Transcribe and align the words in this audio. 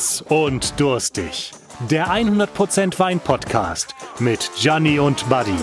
Krass 0.00 0.22
und 0.30 0.80
durstig. 0.80 1.52
Der 1.90 2.06
100% 2.06 2.98
Wein 2.98 3.20
Podcast 3.20 3.94
mit 4.18 4.50
Gianni 4.56 4.98
und 4.98 5.28
Buddy. 5.28 5.58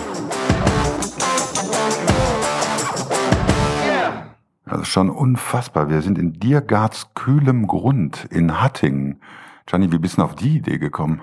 Das 4.64 4.82
ist 4.82 4.86
schon 4.86 5.10
unfassbar. 5.10 5.90
Wir 5.90 6.02
sind 6.02 6.18
in 6.18 6.34
Diergarts 6.34 7.14
kühlem 7.14 7.66
Grund 7.66 8.28
in 8.30 8.60
Hattingen. 8.60 9.20
Gianni, 9.66 9.90
wie 9.90 9.98
bist 9.98 10.18
du 10.18 10.22
auf 10.22 10.36
die 10.36 10.58
Idee 10.58 10.78
gekommen? 10.78 11.20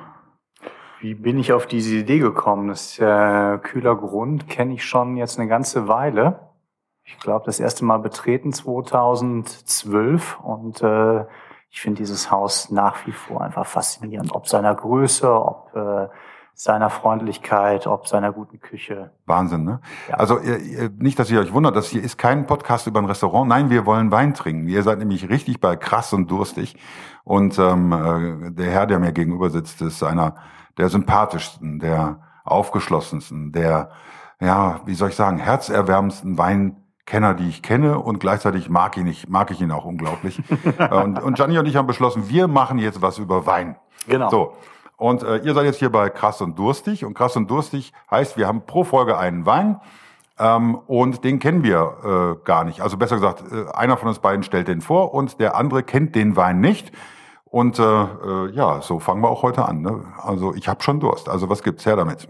Wie 1.00 1.14
bin 1.14 1.39
ich 1.39 1.54
auf 1.54 1.68
diese 1.68 1.96
Idee 1.96 2.20
gekommen? 2.20 2.68
Das 2.68 3.00
äh, 3.00 3.57
kühler 3.60 3.96
Grund 3.96 4.50
kenne 4.50 4.74
ich 4.74 4.84
schon 4.84 5.16
jetzt 5.16 5.39
eine 5.39 5.47
ganze 5.47 5.88
Weile. 5.88 6.50
Ich 7.06 7.18
glaube, 7.20 7.46
das 7.46 7.61
erste 7.61 7.86
Mal 7.86 8.00
betreten 8.00 8.52
2012 8.52 10.38
und 10.42 10.82
äh, 10.82 11.24
ich 11.75 11.82
finde 11.82 11.97
dieses 11.97 12.32
Haus 12.32 12.71
nach 12.71 13.06
wie 13.06 13.11
vor 13.11 13.42
einfach 13.42 13.65
faszinierend, 13.65 14.34
ob 14.34 14.47
seiner 14.47 14.74
Größe, 14.74 15.29
ob 15.29 15.75
äh, 15.75 16.07
seiner 16.54 16.89
Freundlichkeit, 16.89 17.86
ob 17.86 18.07
seiner 18.07 18.32
guten 18.32 18.61
Küche. 18.61 19.11
Wahnsinn, 19.25 19.65
ne? 19.65 19.82
Ja. 20.07 20.15
Also 20.15 20.39
ihr, 20.39 20.89
nicht, 20.98 21.20
dass 21.20 21.29
ihr 21.29 21.42
euch 21.42 21.51
wundert, 21.51 21.75
das 21.75 21.88
hier 21.88 22.01
ist 22.01 22.18
kein 22.18 22.48
Podcast 22.48 22.88
über 22.88 23.01
ein 23.01 23.06
Restaurant. 23.06 23.50
Nein, 23.50 23.70
wir 23.70 23.86
wollen 23.86 24.10
Wein 24.10 24.34
trinken. 24.34 24.70
Ihr 24.70 24.84
seid 24.84 25.00
nämlich 25.00 25.28
richtig 25.28 25.60
bei 25.60 25.75
krass 25.75 26.14
und 26.14 26.32
durstig. 26.32 26.78
Und 27.25 27.60
ähm, 27.60 27.92
äh, 27.92 28.51
der 28.51 28.71
Herr, 28.71 28.86
der 28.87 29.00
mir 29.00 29.12
gegenüber 29.12 29.50
sitzt, 29.50 29.82
ist 29.82 30.01
einer 30.01 30.36
der 30.78 30.87
sympathischsten, 30.87 31.79
der 31.79 32.22
aufgeschlossensten, 32.45 33.52
der, 33.52 33.90
ja, 34.40 34.80
wie 34.86 34.96
soll 34.96 35.09
ich 35.09 35.16
sagen, 35.18 35.40
herzerwärmendsten 35.40 36.38
Weinkenner, 37.06 37.36
die 37.36 37.48
ich 37.48 37.61
kenne 37.61 38.00
und 38.00 38.20
gleichzeitig 38.20 38.70
mag 38.70 38.98
ihn 38.98 39.08
ich, 39.08 39.30
mag 39.30 39.52
ich 39.52 39.61
ihn 39.61 39.72
auch 39.72 39.86
unglaublich. 39.86 40.42
und, 40.92 41.22
und 41.22 41.36
Gianni 41.36 41.58
und 41.59 41.67
ich 41.67 41.75
haben 41.75 41.88
beschlossen, 41.88 42.30
wir 42.30 42.47
machen 42.47 42.80
jetzt 42.80 43.02
was 43.02 43.20
über 43.20 43.45
Wein. 43.45 43.75
Genau. 44.08 44.30
So. 44.30 44.53
Und 44.97 45.23
äh, 45.23 45.38
ihr 45.38 45.53
seid 45.53 45.66
jetzt 45.66 45.80
hier 45.80 45.92
bei 45.92 46.09
Krass 46.09 46.42
und 46.42 46.58
Durstig. 46.58 47.06
Und 47.06 47.14
Krass 47.14 47.36
und 47.36 47.50
Durstig 47.50 47.94
heißt, 48.09 48.38
wir 48.38 48.47
haben 48.47 48.66
pro 48.66 48.84
Folge 48.84 49.17
einen 49.17 49.45
Wein. 49.45 49.80
Ähm, 50.39 50.75
und 50.88 51.23
den 51.23 51.39
kennen 51.39 51.64
wir 51.64 52.38
äh, 52.42 52.45
gar 52.45 52.64
nicht. 52.64 52.81
Also 52.81 52.97
besser 52.97 53.16
gesagt, 53.16 53.44
äh, 53.52 53.72
einer 53.73 53.97
von 53.97 54.08
uns 54.08 54.19
beiden 54.19 54.44
stellt 54.44 54.67
den 54.67 54.81
vor 54.81 55.14
und 55.14 55.40
der 55.40 55.56
andere 55.56 55.84
kennt 55.84 56.16
den 56.16 56.36
Wein 56.36 56.59
nicht. 56.59 56.92
Und 57.45 57.78
äh, 57.78 57.84
äh, 57.84 58.52
ja, 58.52 58.81
so 58.81 59.00
fangen 59.00 59.22
wir 59.22 59.30
auch 59.30 59.44
heute 59.44 59.66
an. 59.66 59.81
Ne? 59.81 60.03
Also 60.22 60.56
ich 60.56 60.67
habe 60.67 60.81
schon 60.81 61.00
Durst. 61.00 61.30
Also 61.30 61.50
was 61.50 61.62
gibt's 61.62 61.86
her 61.86 61.95
damit? 61.95 62.28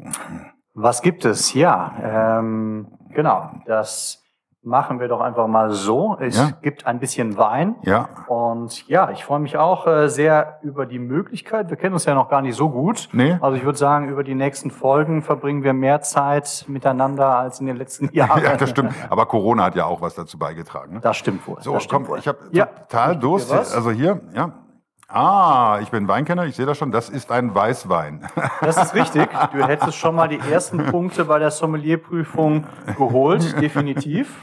Was 0.74 1.02
gibt 1.02 1.24
es? 1.24 1.54
Ja, 1.54 2.40
ähm, 2.40 2.88
genau. 3.14 3.52
Das 3.66 4.25
machen 4.66 5.00
wir 5.00 5.08
doch 5.08 5.22
einfach 5.22 5.48
mal 5.48 5.72
so. 5.72 6.18
Es 6.20 6.38
ja. 6.38 6.52
gibt 6.62 6.88
ein 6.88 7.00
bisschen 7.00 7.38
Wein. 7.38 7.76
Ja. 7.84 8.10
Und 8.28 8.88
ja, 8.88 9.12
ich 9.12 9.24
freue 9.24 9.40
mich 9.40 9.58
auch 9.58 9.86
äh, 9.86 10.10
sehr 10.10 10.60
über 10.64 10.86
die 10.86 11.00
Möglichkeit. 11.00 11.70
Wir 11.70 11.78
kennen 11.78 11.94
uns 11.94 12.06
ja 12.06 12.16
noch 12.16 12.30
gar 12.30 12.42
nicht 12.42 12.56
so 12.56 12.70
gut. 12.70 13.08
Nee. 13.14 13.38
Also 13.42 13.58
ich 13.58 13.64
würde 13.64 13.78
sagen, 13.78 14.10
über 14.10 14.24
die 14.24 14.36
nächsten 14.36 14.72
Folgen 14.72 15.22
verbringen 15.22 15.64
wir 15.64 15.74
mehr 15.74 16.02
Zeit 16.02 16.66
miteinander 16.68 17.38
als 17.38 17.60
in 17.60 17.68
den 17.68 17.78
letzten 17.78 18.10
Jahren. 18.14 18.44
ja, 18.44 18.58
das 18.58 18.72
stimmt. 18.72 18.94
Aber 19.10 19.28
Corona 19.28 19.66
hat 19.66 19.76
ja 19.76 19.86
auch 19.86 20.02
was 20.02 20.16
dazu 20.16 20.40
beigetragen. 20.40 20.96
Ne? 20.96 21.00
Das 21.00 21.18
stimmt 21.18 21.48
wohl. 21.48 21.58
So, 21.62 21.74
das 21.74 21.88
komm, 21.88 22.08
wohl. 22.08 22.20
ich 22.20 22.28
habe 22.28 22.40
ja. 22.52 22.66
total 22.66 23.18
Durst. 23.18 23.54
Also 23.54 23.92
hier, 23.92 24.22
ja. 24.34 24.52
Ah, 25.08 25.80
ich 25.84 25.92
bin 25.92 26.08
Weinkenner, 26.08 26.46
ich 26.46 26.56
sehe 26.56 26.66
das 26.66 26.80
schon, 26.80 26.92
das 26.92 27.10
ist 27.10 27.32
ein 27.32 27.54
Weißwein. 27.54 28.28
Das 28.62 28.78
ist 28.78 28.96
richtig. 28.96 29.30
Du 29.52 29.66
hättest 29.66 29.98
schon 29.98 30.16
mal 30.16 30.28
die 30.28 30.40
ersten 30.40 30.86
Punkte 30.88 31.26
bei 31.26 31.38
der 31.38 31.52
Sommelierprüfung 31.52 32.66
geholt, 32.98 33.62
definitiv. 33.62 34.36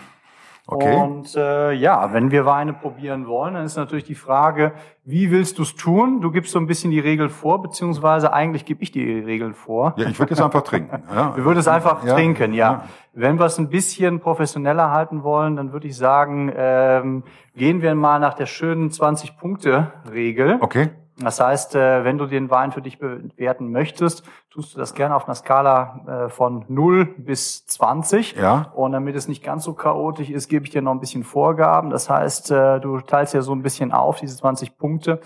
Okay. 0.74 0.96
Und 0.96 1.34
äh, 1.36 1.72
ja, 1.72 2.12
wenn 2.12 2.30
wir 2.30 2.44
Weine 2.44 2.72
probieren 2.72 3.26
wollen, 3.26 3.54
dann 3.54 3.64
ist 3.64 3.76
natürlich 3.76 4.04
die 4.04 4.14
Frage, 4.14 4.72
wie 5.04 5.30
willst 5.30 5.58
du 5.58 5.62
es 5.62 5.74
tun? 5.74 6.20
Du 6.20 6.30
gibst 6.30 6.52
so 6.52 6.58
ein 6.58 6.66
bisschen 6.66 6.90
die 6.90 7.00
Regel 7.00 7.28
vor, 7.28 7.60
beziehungsweise 7.60 8.32
eigentlich 8.32 8.64
gebe 8.64 8.82
ich 8.82 8.90
die 8.90 9.18
Regeln 9.18 9.54
vor. 9.54 9.94
Ja, 9.96 10.08
ich 10.08 10.18
würde 10.18 10.34
es 10.34 10.40
einfach 10.40 10.62
trinken. 10.62 11.02
Ja. 11.12 11.36
Wir 11.36 11.44
würden 11.44 11.58
es 11.58 11.68
einfach 11.68 12.04
ja. 12.04 12.14
trinken, 12.14 12.54
ja. 12.54 12.72
ja. 12.72 12.84
Wenn 13.12 13.38
wir 13.38 13.46
es 13.46 13.58
ein 13.58 13.68
bisschen 13.68 14.20
professioneller 14.20 14.90
halten 14.90 15.22
wollen, 15.22 15.56
dann 15.56 15.72
würde 15.72 15.88
ich 15.88 15.96
sagen, 15.96 16.50
ähm, 16.56 17.24
gehen 17.54 17.82
wir 17.82 17.94
mal 17.94 18.18
nach 18.18 18.34
der 18.34 18.46
schönen 18.46 18.90
20-Punkte-Regel. 18.90 20.58
Okay. 20.60 20.90
Das 21.24 21.40
heißt, 21.40 21.74
äh, 21.74 22.04
wenn 22.04 22.18
du 22.18 22.26
den 22.26 22.50
Wein 22.50 22.72
für 22.72 22.82
dich 22.82 22.98
bewerten 22.98 23.70
möchtest, 23.70 24.24
tust 24.50 24.74
du 24.74 24.78
das 24.78 24.94
gerne 24.94 25.14
auf 25.14 25.26
einer 25.26 25.34
Skala 25.34 26.26
äh, 26.26 26.28
von 26.28 26.64
0 26.68 27.04
bis 27.18 27.66
20. 27.66 28.36
Ja. 28.36 28.72
Und 28.74 28.92
damit 28.92 29.16
es 29.16 29.28
nicht 29.28 29.42
ganz 29.42 29.64
so 29.64 29.74
chaotisch 29.74 30.30
ist, 30.30 30.48
gebe 30.48 30.64
ich 30.64 30.70
dir 30.70 30.82
noch 30.82 30.92
ein 30.92 31.00
bisschen 31.00 31.24
Vorgaben. 31.24 31.90
Das 31.90 32.10
heißt, 32.10 32.50
äh, 32.50 32.80
du 32.80 33.00
teilst 33.00 33.34
ja 33.34 33.42
so 33.42 33.54
ein 33.54 33.62
bisschen 33.62 33.92
auf, 33.92 34.20
diese 34.20 34.36
20 34.36 34.78
Punkte. 34.78 35.20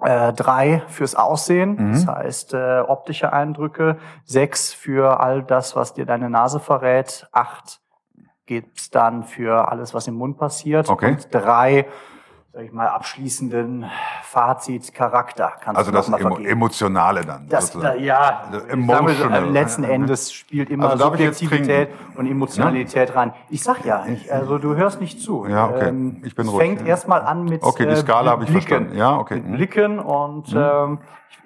drei 0.00 0.82
fürs 0.88 1.14
Aussehen, 1.14 1.76
mhm. 1.76 1.92
das 1.92 2.06
heißt 2.06 2.54
optische 2.88 3.32
Eindrücke, 3.32 3.96
sechs 4.24 4.74
für 4.74 5.20
all 5.20 5.42
das, 5.42 5.76
was 5.76 5.94
dir 5.94 6.04
deine 6.04 6.28
Nase 6.28 6.60
verrät, 6.60 7.26
acht 7.32 7.80
gibt's 8.46 8.90
dann 8.90 9.22
für 9.22 9.70
alles, 9.70 9.94
was 9.94 10.06
im 10.06 10.14
Mund 10.14 10.36
passiert 10.36 10.88
okay. 10.88 11.12
und 11.12 11.28
drei 11.32 11.86
sag 12.54 12.62
ich 12.62 12.72
mal, 12.72 12.86
abschließenden 12.86 13.84
Fazit, 14.22 14.94
Charakter. 14.94 15.54
Kannst 15.60 15.76
also 15.76 15.90
das 15.90 16.08
Emo 16.08 16.38
Emotionale 16.38 17.24
dann. 17.24 17.48
Das, 17.48 17.72
da, 17.72 17.94
ja, 17.94 18.44
Emotional. 18.68 19.50
letzten 19.50 19.82
Endes 19.82 20.32
spielt 20.32 20.70
immer 20.70 20.90
also 20.90 21.06
Subjektivität 21.06 21.88
und 22.14 22.30
Emotionalität 22.30 23.08
ja? 23.08 23.14
rein. 23.16 23.32
Ich 23.50 23.64
sag 23.64 23.84
ja, 23.84 24.06
ich, 24.06 24.32
also 24.32 24.58
du 24.58 24.76
hörst 24.76 25.00
nicht 25.00 25.20
zu. 25.20 25.46
Ja, 25.48 25.66
okay. 25.66 25.88
Ähm, 25.88 26.22
ich 26.24 26.36
bin 26.36 26.46
es 26.46 26.52
ruhig. 26.52 26.62
fängt 26.62 26.80
ja. 26.82 26.86
erstmal 26.86 27.22
an 27.22 27.44
mit 27.44 27.60
Okay, 27.60 27.86
die 27.86 27.96
Skala 27.96 28.28
äh, 28.28 28.32
habe 28.34 28.44
ich 28.44 28.50
Blicken. 28.50 28.68
verstanden. 28.68 28.96
Ja, 28.96 29.16
okay. 29.16 29.34
Mit 29.34 29.56
Blicken 29.56 29.98
und 29.98 30.54
mhm. 30.54 30.60
ähm, 30.60 30.98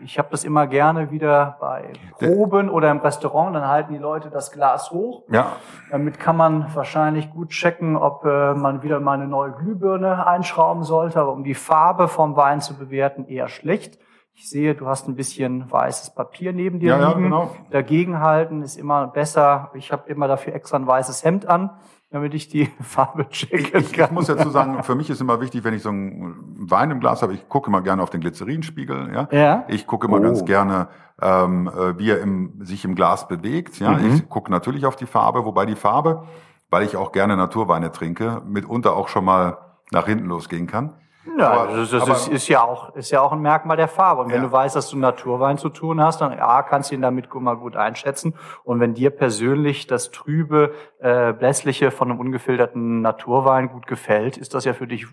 ich 0.05 0.19
habe 0.19 0.29
das 0.31 0.45
immer 0.45 0.67
gerne 0.67 1.11
wieder 1.11 1.57
bei 1.61 1.93
Proben 2.19 2.69
oder 2.71 2.91
im 2.91 2.99
Restaurant, 2.99 3.55
dann 3.55 3.67
halten 3.67 3.93
die 3.93 3.99
Leute 3.99 4.31
das 4.31 4.53
Glas 4.53 4.91
hoch. 4.91 5.23
Ja. 5.29 5.57
Damit 5.91 6.21
kann 6.21 6.37
man 6.37 6.67
wahrscheinlich 6.75 7.31
gut 7.31 7.51
checken, 7.51 7.97
ob 7.97 8.25
äh, 8.25 8.55
man 8.55 8.83
wieder 8.83 9.01
mal 9.01 9.15
eine 9.15 9.27
neue 9.27 9.53
Glühbirne 9.53 10.27
einschrauben 10.27 10.85
sollte, 10.99 11.21
aber 11.21 11.33
um 11.33 11.45
die 11.45 11.55
Farbe 11.55 12.09
vom 12.09 12.37
Wein 12.37 12.61
zu 12.61 12.77
bewerten, 12.77 13.27
eher 13.27 13.49
schlecht. 13.49 13.99
Ich 14.35 14.49
sehe, 14.49 14.75
du 14.75 14.87
hast 14.87 15.09
ein 15.09 15.17
bisschen 15.17 15.71
weißes 15.71 16.15
Papier 16.15 16.53
neben 16.53 16.79
dir 16.81 16.97
ja, 16.97 17.09
liegen. 17.09 17.23
Ja, 17.23 17.29
genau. 17.29 17.57
Dagegenhalten 17.71 18.63
ist 18.63 18.77
immer 18.77 19.09
besser. 19.09 19.71
Ich 19.75 19.91
habe 19.91 20.09
immer 20.09 20.29
dafür 20.29 20.55
extra 20.55 20.77
ein 20.77 20.87
weißes 20.87 21.25
Hemd 21.25 21.47
an 21.47 21.71
damit 22.11 22.35
ich 22.35 22.49
die 22.49 22.67
Farbe 22.81 23.29
checken 23.29 23.71
kann. 23.71 23.83
Ich, 23.83 23.99
ich 23.99 24.11
muss 24.11 24.27
dazu 24.27 24.51
sagen, 24.51 24.83
für 24.83 24.95
mich 24.95 25.11
ist 25.11 25.21
immer 25.21 25.41
wichtig, 25.41 25.65
wenn 25.65 25.75
ich 25.75 25.83
so 25.83 25.91
einen 25.91 26.35
Wein 26.71 26.91
im 26.91 27.01
Glas 27.01 27.23
habe, 27.23 27.35
ich 27.35 27.49
gucke 27.49 27.69
immer 27.69 27.83
gerne 27.83 28.03
auf 28.03 28.11
den 28.11 28.21
Glycerinspiegel. 28.21 29.13
Ja? 29.15 29.29
ja. 29.31 29.65
Ich 29.69 29.87
gucke 29.87 30.07
immer 30.07 30.19
oh. 30.19 30.23
ganz 30.23 30.45
gerne, 30.45 30.89
ähm, 31.21 31.69
äh, 31.69 31.99
wie 31.99 32.11
er 32.11 32.21
im, 32.21 32.65
sich 32.65 32.85
im 32.85 32.95
Glas 32.95 33.29
bewegt. 33.29 33.79
Ja? 33.79 33.93
Mhm. 33.93 34.15
Ich 34.15 34.29
gucke 34.29 34.51
natürlich 34.51 34.87
auf 34.87 34.97
die 34.97 35.07
Farbe, 35.07 35.45
wobei 35.45 35.67
die 35.67 35.77
Farbe, 35.77 36.25
weil 36.71 36.85
ich 36.85 36.97
auch 36.97 37.13
gerne 37.13 37.37
Naturweine 37.37 37.93
trinke, 37.93 38.43
mitunter 38.47 38.97
auch 38.97 39.09
schon 39.09 39.25
mal 39.25 39.59
nach 39.93 40.06
hinten 40.06 40.26
losgehen 40.26 40.66
kann. 40.66 40.94
Ja, 41.37 41.50
aber, 41.50 41.76
das, 41.76 41.91
das 41.91 42.03
aber, 42.03 42.12
ist, 42.12 42.28
ist, 42.28 42.49
ja 42.49 42.62
auch, 42.62 42.94
ist 42.94 43.10
ja 43.10 43.21
auch 43.21 43.32
ein 43.32 43.41
Merkmal 43.41 43.76
der 43.76 43.88
Farbe. 43.88 44.22
Und 44.22 44.31
wenn 44.31 44.43
ja. 44.43 44.47
du 44.47 44.53
weißt, 44.53 44.75
dass 44.75 44.88
du 44.88 44.97
Naturwein 44.97 45.59
zu 45.59 45.69
tun 45.69 46.03
hast, 46.03 46.21
dann 46.21 46.38
A, 46.38 46.62
kannst 46.62 46.91
du 46.91 46.94
ihn 46.94 47.03
damit 47.03 47.32
mal 47.32 47.56
gut 47.56 47.76
einschätzen. 47.76 48.34
Und 48.65 48.81
wenn 48.81 48.94
dir 48.94 49.10
persönlich 49.10 49.87
das 49.87 50.10
trübe, 50.10 50.72
äh, 51.00 51.32
blässliche 51.32 51.91
von 51.91 52.10
einem 52.10 52.21
ungefilterten 52.21 53.03
Naturwein 53.03 53.69
gut 53.69 53.87
gefällt, 53.87 54.37
ist 54.37 54.54
das 54.54 54.65
ja 54.65 54.72
für 54.72 54.87
dich 54.87 55.06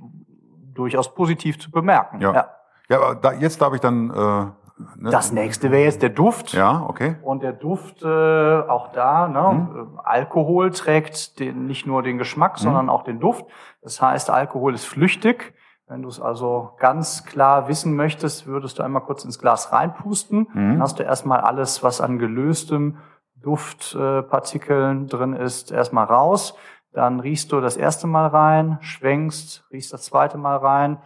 durchaus 0.74 1.14
positiv 1.14 1.60
zu 1.60 1.70
bemerken. 1.70 2.22
Ja, 2.22 2.34
ja. 2.34 2.50
ja 2.90 2.98
aber 2.98 3.16
da, 3.16 3.34
jetzt 3.34 3.62
darf 3.62 3.74
ich 3.74 3.82
dann... 3.82 4.54
Äh 4.78 4.96
Ne? 4.98 5.10
Das 5.10 5.32
nächste 5.32 5.72
wäre 5.72 5.84
jetzt 5.84 6.02
der 6.02 6.10
Duft. 6.10 6.54
Ja, 6.54 6.86
okay. 6.88 7.16
Und 7.22 7.44
der 7.44 7.54
Duft, 7.54 8.04
äh, 8.04 8.08
auch 8.08 8.92
da, 8.92 9.28
ne, 9.28 9.54
mhm. 9.54 10.00
Alkohol 10.04 10.72
trägt 10.72 11.40
den, 11.40 11.66
nicht 11.66 11.86
nur 11.86 12.04
den 12.04 12.18
Geschmack, 12.18 12.54
mhm. 12.54 12.64
sondern 12.64 12.90
auch 12.90 13.04
den 13.04 13.20
Duft. 13.20 13.46
Das 13.82 14.02
heißt, 14.02 14.30
Alkohol 14.30 14.74
ist 14.74 14.86
flüchtig. 14.86 15.54
Wenn 15.88 16.02
du 16.02 16.10
es 16.10 16.20
also 16.20 16.72
ganz 16.80 17.26
klar 17.26 17.68
wissen 17.68 17.96
möchtest, 17.96 18.48
würdest 18.48 18.80
du 18.80 18.84
einmal 18.84 19.04
kurz 19.04 19.24
ins 19.24 19.38
Glas 19.38 19.72
reinpusten. 19.72 20.48
Mhm. 20.54 20.72
Dann 20.72 20.82
hast 20.82 21.00
du 21.00 21.04
erstmal 21.04 21.42
alles, 21.42 21.84
was 21.84 22.02
an 22.02 22.18
gelöstem 22.18 22.98
Duftpartikeln 23.36 25.08
drin 25.08 25.34
ist, 25.34 25.72
erstmal 25.72 26.06
raus. 26.06 26.56
Dann 26.92 27.20
riechst 27.20 27.52
du 27.52 27.62
das 27.62 27.78
erste 27.78 28.08
Mal 28.08 28.28
rein, 28.28 28.78
schwenkst, 28.82 29.66
riechst 29.72 29.94
das 29.94 30.04
zweite 30.04 30.38
Mal 30.38 30.58
rein, 30.58 30.98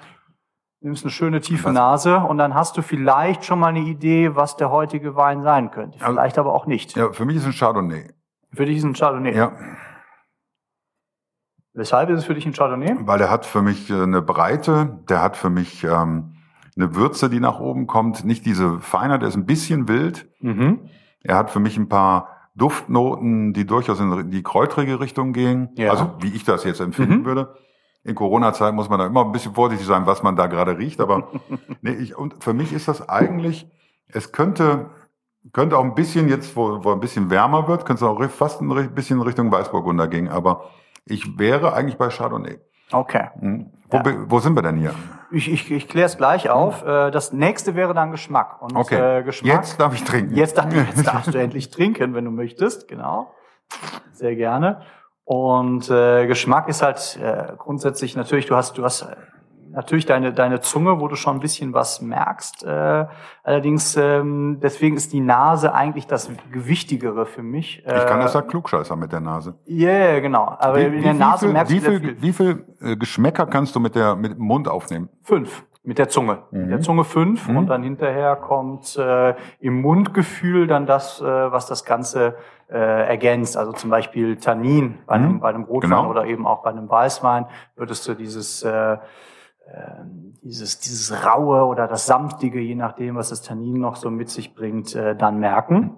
nimmst 0.82 1.04
eine 1.04 1.12
schöne 1.12 1.42
tiefe 1.42 1.72
Nase 1.72 2.18
und 2.18 2.38
dann 2.38 2.54
hast 2.54 2.78
du 2.78 2.82
vielleicht 2.82 3.46
schon 3.46 3.60
mal 3.60 3.68
eine 3.68 3.82
Idee, 3.82 4.36
was 4.36 4.56
der 4.56 4.72
heutige 4.72 5.16
Wein 5.16 5.44
sein 5.44 5.72
könnte. 5.72 6.00
Also 6.02 6.14
vielleicht 6.14 6.38
aber 6.38 6.54
auch 6.54 6.66
nicht. 6.66 6.96
Ja, 6.96 7.12
für 7.12 7.26
mich 7.26 7.38
ist 7.38 7.46
ein 7.46 7.54
Chardonnay. 7.54 8.10
Für 8.54 8.66
dich 8.66 8.78
ist 8.78 8.84
ein 8.84 8.94
Chardonnay. 8.94 9.36
Ja. 9.36 9.52
Weshalb 11.74 12.10
ist 12.10 12.20
es 12.20 12.26
für 12.26 12.34
dich 12.34 12.46
ein 12.46 12.54
Chardonnay? 12.54 12.96
Weil 13.02 13.22
er 13.22 13.30
hat 13.30 13.46
für 13.46 13.62
mich 13.62 13.90
äh, 13.90 14.02
eine 14.02 14.22
Breite, 14.22 15.00
der 15.10 15.22
hat 15.22 15.38
für 15.38 15.50
mich 15.50 15.84
ähm, 15.84 16.36
eine 16.76 16.96
Würze, 16.96 17.30
die 17.30 17.40
nach 17.40 17.60
oben 17.60 17.86
kommt. 17.86 18.26
Nicht 18.26 18.46
diese 18.46 18.80
Feinheit, 18.80 19.22
der 19.22 19.30
ist 19.30 19.36
ein 19.36 19.46
bisschen 19.46 19.88
wild. 19.88 20.28
Mhm. 20.40 20.90
Er 21.22 21.36
hat 21.36 21.52
für 21.52 21.60
mich 21.60 21.78
ein 21.78 21.90
paar 21.90 22.50
Duftnoten, 22.56 23.54
die 23.54 23.66
durchaus 23.66 24.00
in 24.00 24.32
die 24.32 24.44
kräutrige 24.44 25.00
Richtung 25.00 25.34
gehen. 25.34 25.70
Ja. 25.76 25.92
Also 25.92 26.16
wie 26.20 26.34
ich 26.34 26.44
das 26.44 26.64
jetzt 26.64 26.80
empfinden 26.80 27.20
mhm. 27.20 27.26
würde. 27.26 27.56
In 28.04 28.16
Corona-Zeit 28.16 28.74
muss 28.74 28.90
man 28.90 29.00
da 29.00 29.06
immer 29.08 29.26
ein 29.26 29.32
bisschen 29.32 29.54
vorsichtig 29.54 29.88
sein, 29.88 30.06
was 30.06 30.24
man 30.24 30.36
da 30.36 30.48
gerade 30.48 30.78
riecht. 30.78 31.02
Aber 31.02 31.28
nee, 31.82 31.92
ich, 31.92 32.18
und 32.18 32.44
für 32.44 32.54
mich 32.54 32.74
ist 32.74 32.88
das 32.88 33.08
eigentlich, 33.10 33.68
es 34.08 34.32
könnte, 34.32 34.90
könnte 35.54 35.78
auch 35.78 35.84
ein 35.84 35.96
bisschen 35.96 36.30
jetzt, 36.30 36.56
wo, 36.56 36.84
wo 36.84 36.92
ein 36.92 37.00
bisschen 37.00 37.30
wärmer 37.30 37.68
wird, 37.68 37.86
könnte 37.86 38.04
es 38.06 38.10
auch 38.10 38.22
fast 38.30 38.62
ein 38.62 38.94
bisschen 38.96 39.22
Richtung 39.22 39.52
Weißburgunder 39.52 40.08
gehen. 40.08 40.28
Aber 40.30 40.66
ich 41.06 41.38
wäre 41.38 41.74
eigentlich 41.74 41.98
bei 41.98 42.10
Chardonnay. 42.10 42.60
Okay. 42.92 43.30
Hm. 43.40 43.72
Wo, 43.90 43.98
Ja. 43.98 44.04
wo 44.28 44.40
sind 44.40 44.56
wir 44.56 44.62
denn 44.62 44.78
hier? 44.78 44.94
Ich, 45.32 45.52
ich, 45.52 45.70
ich 45.72 45.88
kläre 45.88 46.08
es 46.08 46.18
gleich 46.18 46.50
auf. 46.50 46.84
Äh, 46.84 47.12
Das 47.12 47.34
nächste 47.34 47.76
wäre 47.76 47.94
dann 47.94 48.10
Geschmack. 48.12 48.62
Und 48.62 48.76
Okay. 48.76 49.20
äh, 49.20 49.24
Geschmack. 49.24 49.54
Jetzt 49.54 49.80
darf 49.80 49.94
ich 49.94 50.04
trinken. 50.04 50.34
Jetzt, 50.36 50.58
darf, 50.58 50.74
jetzt 50.74 51.06
darfst 51.06 51.34
du 51.34 51.38
endlich 51.40 51.70
trinken, 51.70 52.16
wenn 52.16 52.26
du 52.26 52.32
möchtest. 52.32 52.88
Genau. 52.88 53.32
Sehr 54.14 54.36
gerne. 54.36 54.82
Und 55.30 55.92
äh, 55.92 56.26
Geschmack 56.26 56.68
ist 56.70 56.82
halt 56.82 57.20
äh, 57.22 57.54
grundsätzlich 57.56 58.16
natürlich, 58.16 58.48
du 58.48 58.56
hast, 58.56 58.80
du 58.80 58.84
hast 58.84 59.04
äh, 59.04 59.16
natürlich 59.70 60.08
deine, 60.08 60.34
deine 60.34 60.60
Zunge, 60.60 61.00
wo 61.00 61.08
du 61.08 61.16
schon 61.16 61.38
ein 61.38 61.40
bisschen 61.40 61.72
was 61.72 62.02
merkst. 62.02 62.64
Äh, 62.64 63.06
allerdings, 63.44 63.96
ähm, 63.96 64.58
deswegen 64.60 64.98
ist 64.98 65.14
die 65.14 65.20
Nase 65.20 65.76
eigentlich 65.76 66.08
das 66.08 66.32
Gewichtigere 66.52 67.28
für 67.28 67.44
mich. 67.44 67.84
Ich 67.86 68.06
kann 68.08 68.22
äh, 68.22 68.24
das 68.24 68.34
ja 68.34 68.42
klugscheißer 68.42 68.96
mit 68.96 69.12
der 69.12 69.20
Nase. 69.20 69.54
Ja, 69.66 69.90
yeah, 69.90 70.20
genau. 70.20 70.58
Aber 70.58 70.80
in 70.80 71.04
der 71.04 71.14
Nase 71.14 71.46
viel, 71.46 71.54
merkst 71.54 71.74
wie 71.74 71.80
du 71.80 71.86
sehr 71.86 72.00
viel, 72.00 72.22
wie 72.24 72.34
viel 72.34 72.66
äh, 72.82 72.98
Geschmäcker 72.98 73.46
kannst 73.46 73.76
du 73.76 73.80
mit 73.80 73.94
der 73.94 74.16
mit 74.16 74.32
dem 74.32 74.42
Mund 74.42 74.68
aufnehmen? 74.68 75.10
Fünf. 75.22 75.64
Mit 75.82 75.98
der 75.98 76.10
Zunge. 76.10 76.40
Mit 76.52 76.70
der 76.72 76.82
Zunge 76.82 77.04
fünf 77.06 77.48
Mhm. 77.48 77.58
und 77.58 77.68
dann 77.68 77.84
hinterher 77.84 78.36
kommt 78.36 78.98
äh, 78.98 79.34
im 79.60 79.82
Mundgefühl 79.82 80.68
dann 80.68 80.86
das, 80.86 81.22
äh, 81.22 81.26
was 81.26 81.68
das 81.68 81.86
Ganze 81.86 82.36
äh, 82.70 82.78
ergänzt. 83.08 83.56
Also 83.58 83.72
zum 83.72 83.90
Beispiel 83.90 84.36
Tannin 84.36 85.00
bei 85.08 85.16
einem, 85.16 85.34
Mhm. 85.36 85.40
bei 85.40 85.50
einem 85.50 85.64
Rotwein 85.64 85.90
Genau. 85.92 86.10
oder 86.10 86.26
eben 86.26 86.46
auch 86.46 86.64
bei 86.64 86.70
einem 86.70 86.90
Weißwein 86.90 87.46
würdest 87.78 88.08
du 88.08 88.14
dieses, 88.14 88.62
äh, 88.64 88.94
äh, 88.94 88.98
dieses, 90.44 90.80
dieses 90.80 91.26
Raue 91.26 91.64
oder 91.66 91.88
das 91.88 92.06
Samtige, 92.06 92.60
je 92.60 92.76
nachdem, 92.76 93.16
was 93.16 93.30
das 93.30 93.42
Tannin 93.42 93.80
noch 93.80 93.96
so 93.96 94.12
mit 94.12 94.30
sich 94.30 94.54
bringt, 94.54 94.94
äh, 94.96 95.16
dann 95.16 95.40
merken. 95.40 95.96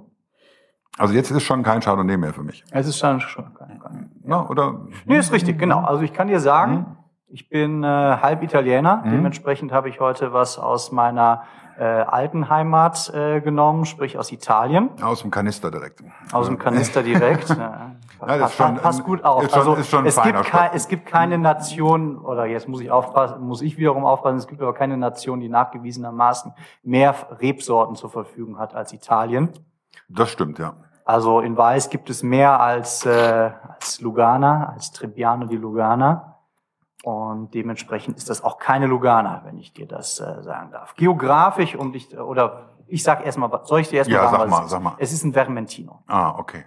Also 0.98 1.13
jetzt 1.16 1.31
ist 1.31 1.44
schon 1.44 1.63
kein 1.63 1.80
Chardonnay 1.81 2.18
mehr 2.18 2.34
für 2.34 2.44
mich. 2.44 2.63
Es 2.72 2.88
ist 2.88 3.01
dann 3.01 3.19
schon 3.19 3.54
kein, 3.56 3.80
kein 3.80 4.12
Ja, 4.25 4.48
oder? 4.48 4.81
Nee, 5.06 5.18
ist 5.18 5.31
richtig, 5.34 5.57
genau. 5.57 5.80
Also 5.84 6.04
ich 6.04 6.13
kann 6.13 6.27
dir 6.27 6.39
sagen, 6.39 6.98
ich 7.31 7.50
bin 7.50 7.83
äh, 7.83 7.88
halb 7.88 8.44
Italiener. 8.44 9.01
Mhm. 9.06 9.12
Dementsprechend 9.12 9.72
habe 9.72 9.89
ich 9.89 10.00
heute 10.00 10.33
was 10.33 10.57
aus 10.60 10.92
meiner 10.92 11.44
äh, 11.78 11.83
alten 11.83 12.50
Heimat 12.50 13.10
äh, 13.13 13.39
genommen, 13.42 13.86
sprich 13.86 14.18
aus 14.19 14.31
Italien, 14.31 14.89
Aus 15.01 15.22
dem 15.22 15.31
Kanister 15.31 15.72
direkt. 15.72 16.04
aus 16.31 16.48
dem 16.48 16.57
Kanister 16.57 17.01
direkt. 17.04 17.56
Ja, 18.28 18.36
ist 18.45 18.54
schon 18.54 18.75
passt 18.75 19.04
gut 19.04 19.24
auf. 19.24 19.42
ist 19.44 19.50
schon- 19.50 19.60
also 19.60 19.74
ist 19.74 19.89
schon 19.89 20.06
es, 20.06 20.22
gibt 20.22 20.44
kei, 20.44 20.66
Stoff. 20.66 20.69
es 20.75 20.88
gibt 20.88 21.07
keine 21.07 21.39
Nation, 21.39 22.19
oder 22.19 22.45
jetzt 22.45 22.68
muss 22.68 22.80
ich 22.80 22.92
aufpassen, 22.92 23.42
muss 23.42 23.63
ich 23.63 23.80
wiederum 23.80 24.06
aufpassen, 24.06 24.38
es 24.38 24.45
gibt 24.45 24.62
aber 24.62 24.75
keine 24.75 24.95
Nation, 24.95 25.39
die 25.39 25.50
nachgewiesenermaßen 25.50 26.54
mehr 26.84 27.16
Rebsorten 27.39 27.95
zur 27.95 28.12
Verfügung 28.12 28.60
hat 28.60 28.75
als 28.75 28.94
Italien. 28.94 29.50
Das 30.07 30.30
stimmt, 30.30 30.60
ja. 30.60 30.74
Also 31.04 31.39
in 31.39 31.57
Weiß 31.57 31.89
gibt 31.89 32.12
es 32.12 32.22
mehr 32.22 32.60
als, 32.60 33.07
äh, 33.07 33.50
als 33.80 34.00
Lugana, 34.01 34.72
als 34.75 34.92
Trebbiano 34.92 35.48
di 35.48 35.56
Lugana. 35.57 36.31
Und 37.03 37.53
dementsprechend 37.53 38.18
ist 38.18 38.30
das 38.30 38.44
auch 38.44 38.59
keine 38.59 38.86
Lugana, 38.86 39.42
wenn 39.45 39.57
ich 39.57 39.74
dir 39.74 39.88
das 39.88 40.19
äh, 40.19 40.44
sagen 40.44 40.71
darf. 40.71 40.95
Geografisch 40.95 41.75
und 41.75 41.95
ich, 41.95 42.15
oder 42.18 42.69
ich 42.88 43.03
sag 43.03 43.25
erstmal, 43.25 43.50
soll 43.63 43.80
ich 43.80 43.89
dir 43.89 43.98
erstmal 43.98 44.24
Ja, 44.24 44.30
sagen, 44.30 44.38
sag 44.38 44.51
was 44.51 44.59
mal, 44.59 44.68
sag 44.68 44.83
mal. 44.83 44.94
Es 44.98 45.12
ist 45.12 45.24
ein 45.24 45.33
Vermentino. 45.33 46.03
Ah, 46.07 46.36
okay. 46.38 46.65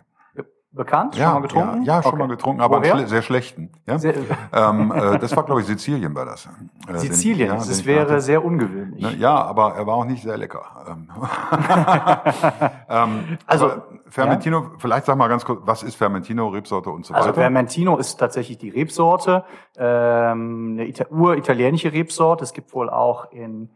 Be- 0.75 0.85
Bekannt? 0.85 1.17
Ja, 1.17 1.25
schon 1.27 1.35
mal 1.35 1.41
getrunken? 1.43 1.83
Ja, 1.85 1.97
ja 1.97 2.03
schon 2.03 2.13
Okay. 2.13 2.19
mal 2.23 2.29
getrunken, 2.29 2.61
aber 2.61 2.77
einen 2.77 2.85
Woher? 2.85 2.97
schle 2.99 3.07
sehr 3.09 3.23
schlechten. 3.23 3.71
Ja? 3.87 3.99
Sehr, 3.99 4.15
ähm, 4.53 4.93
äh, 4.93 5.19
das 5.19 5.35
war, 5.37 5.45
glaube 5.45 5.61
ich, 5.61 5.67
Sizilien 5.67 6.15
war 6.15 6.25
das. 6.27 6.47
Äh, 6.47 6.93
den- 6.93 6.99
Sizilien, 6.99 7.49
ja, 7.49 7.55
das 7.57 7.69
den 7.69 7.87
wäre 7.87 8.21
sehr 8.21 8.45
ungewöhnlich. 8.45 9.03
Ne, 9.03 9.15
Ja, 9.17 9.35
aber 9.43 9.75
er 9.75 9.87
war 9.87 9.95
auch 9.95 10.05
nicht 10.05 10.23
sehr 10.23 10.37
lecker. 10.37 10.63
Ähm, 10.89 11.09
ähm, 12.89 13.39
Also, 13.47 13.71
Fermentino, 14.09 14.73
vielleicht 14.79 15.07
sag 15.07 15.17
mal 15.17 15.29
ganz 15.29 15.45
kurz, 15.45 15.61
was 15.65 15.83
ist 15.83 15.97
Fermentino, 15.97 16.49
Rebsorte 16.49 16.91
und 16.91 17.05
so 17.07 17.15
Also 17.15 17.29
weiter? 17.31 17.41
Vermentino 17.41 17.97
ist 17.97 18.17
tatsächlich 18.17 18.59
die 18.59 18.69
Rebsorte, 18.71 19.45
ähm, 19.77 20.73
eine 20.75 20.87
Ita 20.87 21.07
uritalienische 21.11 21.93
Rebsorte. 21.93 22.45
Es 22.45 22.53
gibt 22.53 22.73
wohl 22.75 22.91
auch 22.91 23.31
in 23.33 23.71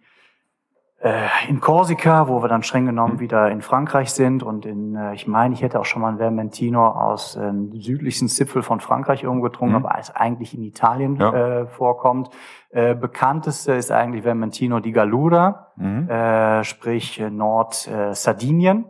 in 1.49 1.61
Korsika, 1.61 2.27
wo 2.27 2.43
wir 2.43 2.49
dann 2.49 2.65
streng 2.65 2.87
genommen 2.87 3.21
wieder 3.21 3.51
in 3.53 3.63
Frankreich 3.63 4.11
sind 4.11 4.43
und 4.43 4.67
in, 4.67 4.97
äh, 4.97 5.15
ich 5.15 5.29
meine, 5.29 5.55
ich 5.55 5.63
hätte 5.63 5.79
auch 5.79 5.85
schon 5.85 6.03
mal 6.03 6.09
ein 6.09 6.19
Vermentino 6.19 6.89
aus 6.89 7.37
ähm, 7.37 7.71
dem 7.71 7.81
südlichsten 7.81 8.27
Zipfel 8.29 8.63
von 8.65 8.81
Frankreich 8.81 9.23
irgendwo 9.23 9.45
getrunken, 9.45 9.77
Mhm. 9.79 9.87
aber 9.87 9.97
es 10.01 10.11
eigentlich 10.11 10.55
in 10.55 10.63
Italien 10.65 11.15
Ja. 11.15 11.33
äh, 11.61 11.67
vorkommt. 11.69 12.31
Äh, 12.71 12.97
bekannteste 12.97 13.75
ist 13.75 13.93
eigentlich 13.93 14.25
Vermentino 14.25 14.81
di 14.81 14.91
Gallura, 14.91 15.69
Mhm. 15.77 16.09
äh, 16.11 16.65
sprich 16.65 17.21
äh, 17.21 17.31
Nord-Sardinien. 17.31 18.11
Äh, 18.11 18.15
Sardinien. 18.15 18.85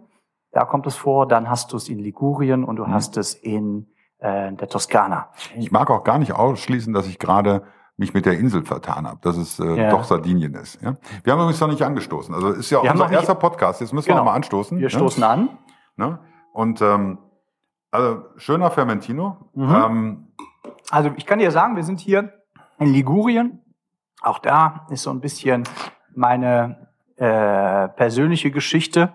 da 0.52 0.64
kommt 0.64 0.86
es 0.86 0.96
vor. 0.96 1.28
Dann 1.28 1.50
hast 1.50 1.72
du 1.72 1.76
es 1.76 1.90
in 1.90 1.98
Ligurien 1.98 2.64
und 2.64 2.76
du 2.76 2.86
Mhm. 2.86 2.94
hast 2.94 3.18
es 3.18 3.34
in 3.34 3.86
äh, 4.20 4.50
der 4.54 4.66
Toskana. 4.68 5.28
Ich 5.56 5.70
mag 5.70 5.90
auch 5.90 6.02
gar 6.04 6.18
nicht 6.18 6.32
ausschließen, 6.32 6.92
dass 6.94 7.06
ich 7.06 7.18
gerade 7.20 7.62
mich 7.98 8.14
mit 8.14 8.24
der 8.26 8.38
Insel 8.38 8.64
vertan 8.64 9.06
habe, 9.06 9.18
dass 9.22 9.36
es 9.36 9.58
äh, 9.58 9.64
Ja. 9.74 9.90
doch 9.90 10.04
Sardinien 10.04 10.54
ist. 10.54 10.80
Ja? 10.80 10.94
Wir 11.24 11.32
haben 11.32 11.40
übrigens 11.40 11.60
noch 11.60 11.68
nicht 11.68 11.82
angestoßen. 11.82 12.34
Also 12.34 12.50
ist 12.50 12.70
ja 12.70 12.82
Wir 12.82 12.90
haben 12.90 12.96
unser 12.96 13.08
nicht- 13.08 13.16
erster 13.16 13.34
Podcast. 13.34 13.80
Jetzt 13.80 13.92
müssen 13.92 14.06
wir 14.06 14.12
Genau. 14.14 14.22
auch 14.22 14.26
mal 14.26 14.34
anstoßen. 14.34 14.78
Wir 14.78 14.84
ne? 14.86 14.90
stoßen 14.90 15.22
an. 15.22 15.48
Ne? 15.96 16.18
Und 16.52 16.80
ähm, 16.80 17.18
also 17.90 18.22
schöner 18.36 18.70
Fermentino. 18.70 19.50
Mhm. 19.54 19.74
Ähm, 19.74 20.28
Also 20.90 21.10
ich 21.16 21.26
kann 21.26 21.38
dir 21.40 21.50
sagen, 21.50 21.76
wir 21.76 21.82
sind 21.84 22.00
hier 22.00 22.32
in 22.78 22.92
Ligurien. 22.92 23.60
Auch 24.22 24.38
da 24.38 24.86
ist 24.90 25.02
so 25.02 25.10
ein 25.10 25.20
bisschen 25.20 25.64
meine 26.14 26.88
äh, 27.16 27.88
persönliche 27.88 28.50
Geschichte. 28.52 29.12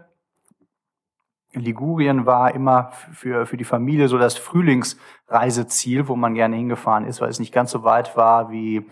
Ligurien 1.53 2.25
war 2.25 2.53
immer 2.55 2.89
für, 3.11 3.45
für 3.45 3.57
die 3.57 3.63
Familie 3.63 4.07
so 4.07 4.17
das 4.17 4.37
Frühlingsreiseziel, 4.37 6.07
wo 6.07 6.15
man 6.15 6.33
gerne 6.33 6.55
hingefahren 6.55 7.05
ist, 7.05 7.21
weil 7.21 7.29
es 7.29 7.39
nicht 7.39 7.53
ganz 7.53 7.71
so 7.71 7.83
weit 7.83 8.17
war 8.17 8.51
wie 8.51 8.89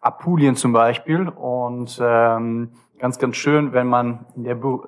Apulien 0.00 0.56
zum 0.56 0.72
Beispiel. 0.72 1.28
Und 1.28 2.00
ähm, 2.02 2.72
ganz, 2.98 3.18
ganz 3.18 3.36
schön, 3.36 3.72
wenn 3.72 3.86
man 3.86 4.26
in 4.36 4.44
der 4.44 4.54
Bu 4.54 4.84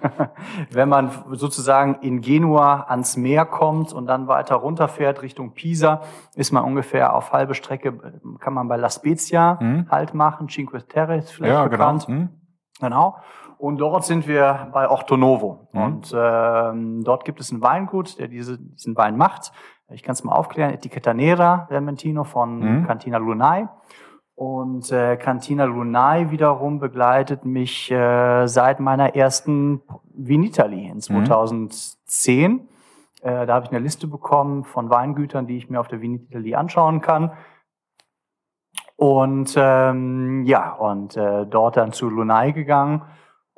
wenn 0.70 0.88
man 0.88 1.10
sozusagen 1.32 1.96
in 2.00 2.20
Genua 2.20 2.86
ans 2.88 3.16
Meer 3.16 3.44
kommt 3.44 3.92
und 3.92 4.06
dann 4.06 4.28
weiter 4.28 4.56
runterfährt 4.56 5.22
Richtung 5.22 5.52
Pisa, 5.52 6.02
ist 6.34 6.52
man 6.52 6.64
ungefähr 6.64 7.14
auf 7.14 7.32
halbe 7.32 7.54
Strecke, 7.54 8.20
kann 8.38 8.54
man 8.54 8.68
bei 8.68 8.76
La 8.76 8.88
Spezia 8.90 9.58
Mhm. 9.60 9.86
halt 9.90 10.14
machen, 10.14 10.48
Cinque 10.48 10.86
Terre 10.86 11.16
ist 11.16 11.32
vielleicht 11.32 11.52
ja, 11.52 11.64
genau. 11.64 11.70
bekannt. 11.70 12.06
Hm? 12.06 12.28
Genau. 12.80 13.16
Und 13.58 13.78
dort 13.78 14.04
sind 14.04 14.28
wir 14.28 14.68
bei 14.72 14.88
Ortonovo. 14.88 15.68
Mhm. 15.72 15.82
Und 15.82 16.14
ähm, 16.16 17.02
dort 17.04 17.24
gibt 17.24 17.40
es 17.40 17.50
ein 17.50 17.60
Weingut, 17.60 18.18
der 18.18 18.28
diese, 18.28 18.58
diesen 18.58 18.96
Wein 18.96 19.16
macht. 19.16 19.52
Ich 19.90 20.02
kann 20.02 20.12
es 20.12 20.22
mal 20.22 20.32
aufklären. 20.34 20.72
Etiquetta 20.72 21.12
Nera 21.12 21.66
Vermentino 21.68 22.24
von 22.24 22.60
Mhm. 22.60 22.86
Cantina 22.86 23.18
Lunai. 23.18 23.68
Und 24.36 24.92
äh, 24.92 25.16
Cantina 25.16 25.64
Lunai 25.64 26.30
wiederum 26.30 26.78
begleitet 26.78 27.44
mich 27.44 27.90
äh, 27.90 28.46
seit 28.46 28.78
meiner 28.78 29.16
ersten 29.16 29.82
Vinitali 30.14 30.86
in 30.86 31.00
2010. 31.00 32.68
Äh, 33.20 33.46
da 33.46 33.54
habe 33.54 33.64
ich 33.64 33.72
eine 33.72 33.80
Liste 33.80 34.06
bekommen 34.06 34.62
von 34.62 34.90
Weingütern, 34.90 35.48
die 35.48 35.56
ich 35.56 35.68
mir 35.68 35.80
auf 35.80 35.88
der 35.88 36.00
Vinitali 36.00 36.54
anschauen 36.54 37.00
kann. 37.00 37.32
Und 38.94 39.54
ähm, 39.56 40.44
ja, 40.44 40.72
und 40.74 41.16
äh, 41.16 41.44
dort 41.46 41.76
dann 41.76 41.92
zu 41.92 42.08
Lunai 42.08 42.52
gegangen 42.52 43.02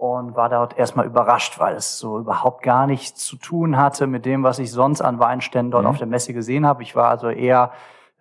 und 0.00 0.35
war 0.35 0.49
dort 0.49 0.78
erstmal 0.78 1.04
überrascht, 1.04 1.61
weil 1.61 1.75
es 1.76 1.99
so 1.99 2.19
überhaupt 2.19 2.62
gar 2.62 2.87
nichts 2.87 3.23
zu 3.26 3.37
tun 3.37 3.76
hatte 3.76 4.07
mit 4.07 4.25
dem, 4.25 4.42
was 4.42 4.59
ich 4.59 4.73
sonst 4.73 5.02
an 5.02 5.19
Weinständen 5.19 5.71
dort 5.71 5.85
Mhm. 5.85 5.90
auf 5.90 5.99
der 5.99 6.07
Messe 6.07 6.33
gesehen 6.33 6.64
habe. 6.66 6.83
Ich 6.83 6.97
war 6.97 7.11
also 7.11 7.28
eher 7.28 7.71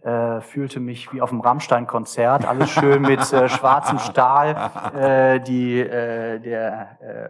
äh, 0.03 0.41
fühlte 0.41 0.79
mich 0.81 1.11
wie 1.13 1.21
auf 1.21 1.31
einem 1.31 1.41
Rammstein-Konzert, 1.41 2.45
alles 2.47 2.69
schön 2.69 3.01
mit 3.01 3.31
äh, 3.33 3.47
schwarzem 3.49 3.99
Stahl. 3.99 4.55
Äh, 4.97 5.39
die 5.41 5.79
äh, 5.79 6.39
der 6.39 6.97
äh, 7.01 7.29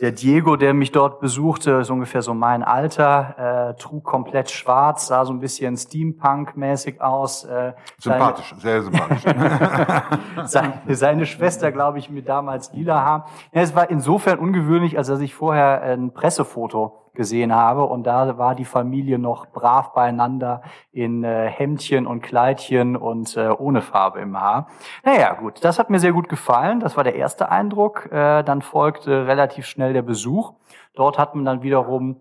der 0.00 0.12
Diego, 0.12 0.54
der 0.56 0.74
mich 0.74 0.92
dort 0.92 1.20
besuchte, 1.20 1.72
ist 1.72 1.90
ungefähr 1.90 2.22
so 2.22 2.32
mein 2.32 2.62
Alter, 2.62 3.74
äh, 3.74 3.80
trug 3.80 4.04
komplett 4.04 4.48
schwarz, 4.48 5.08
sah 5.08 5.24
so 5.24 5.32
ein 5.32 5.40
bisschen 5.40 5.76
Steampunk-mäßig 5.76 7.00
aus. 7.00 7.44
Äh, 7.44 7.72
Sympathisch, 7.98 8.54
sehr 8.58 8.82
sympathisch. 8.82 9.24
seine, 10.44 10.80
seine 10.86 11.26
Schwester, 11.26 11.72
glaube 11.72 11.98
ich, 11.98 12.10
mit 12.10 12.28
damals 12.28 12.72
lila 12.72 13.04
Haar. 13.04 13.26
Ja, 13.52 13.62
es 13.62 13.74
war 13.74 13.90
insofern 13.90 14.38
ungewöhnlich, 14.38 14.96
als 14.96 15.08
dass 15.08 15.20
ich 15.20 15.34
vorher 15.34 15.82
ein 15.82 16.12
Pressefoto 16.12 17.07
gesehen 17.18 17.52
habe 17.52 17.84
und 17.84 18.04
da 18.04 18.38
war 18.38 18.54
die 18.54 18.64
Familie 18.64 19.18
noch 19.18 19.46
brav 19.46 19.92
beieinander 19.92 20.62
in 20.92 21.24
äh, 21.24 21.48
Hemdchen 21.50 22.06
und 22.06 22.22
Kleidchen 22.22 22.96
und 22.96 23.36
äh, 23.36 23.48
ohne 23.48 23.82
Farbe 23.82 24.20
im 24.20 24.40
Haar. 24.40 24.68
Naja, 25.04 25.34
gut, 25.34 25.64
das 25.64 25.80
hat 25.80 25.90
mir 25.90 25.98
sehr 25.98 26.12
gut 26.12 26.28
gefallen. 26.28 26.78
Das 26.78 26.96
war 26.96 27.02
der 27.02 27.16
erste 27.16 27.50
Eindruck. 27.50 28.06
Äh, 28.12 28.44
dann 28.44 28.62
folgte 28.62 29.26
relativ 29.26 29.66
schnell 29.66 29.92
der 29.92 30.02
Besuch. 30.02 30.54
Dort 30.94 31.18
hat 31.18 31.34
man 31.34 31.44
dann 31.44 31.62
wiederum 31.62 32.20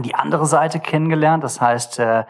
die 0.00 0.16
andere 0.16 0.46
Seite 0.46 0.80
kennengelernt. 0.80 1.44
Das 1.44 1.60
heißt, 1.60 2.00
äh, 2.00 2.24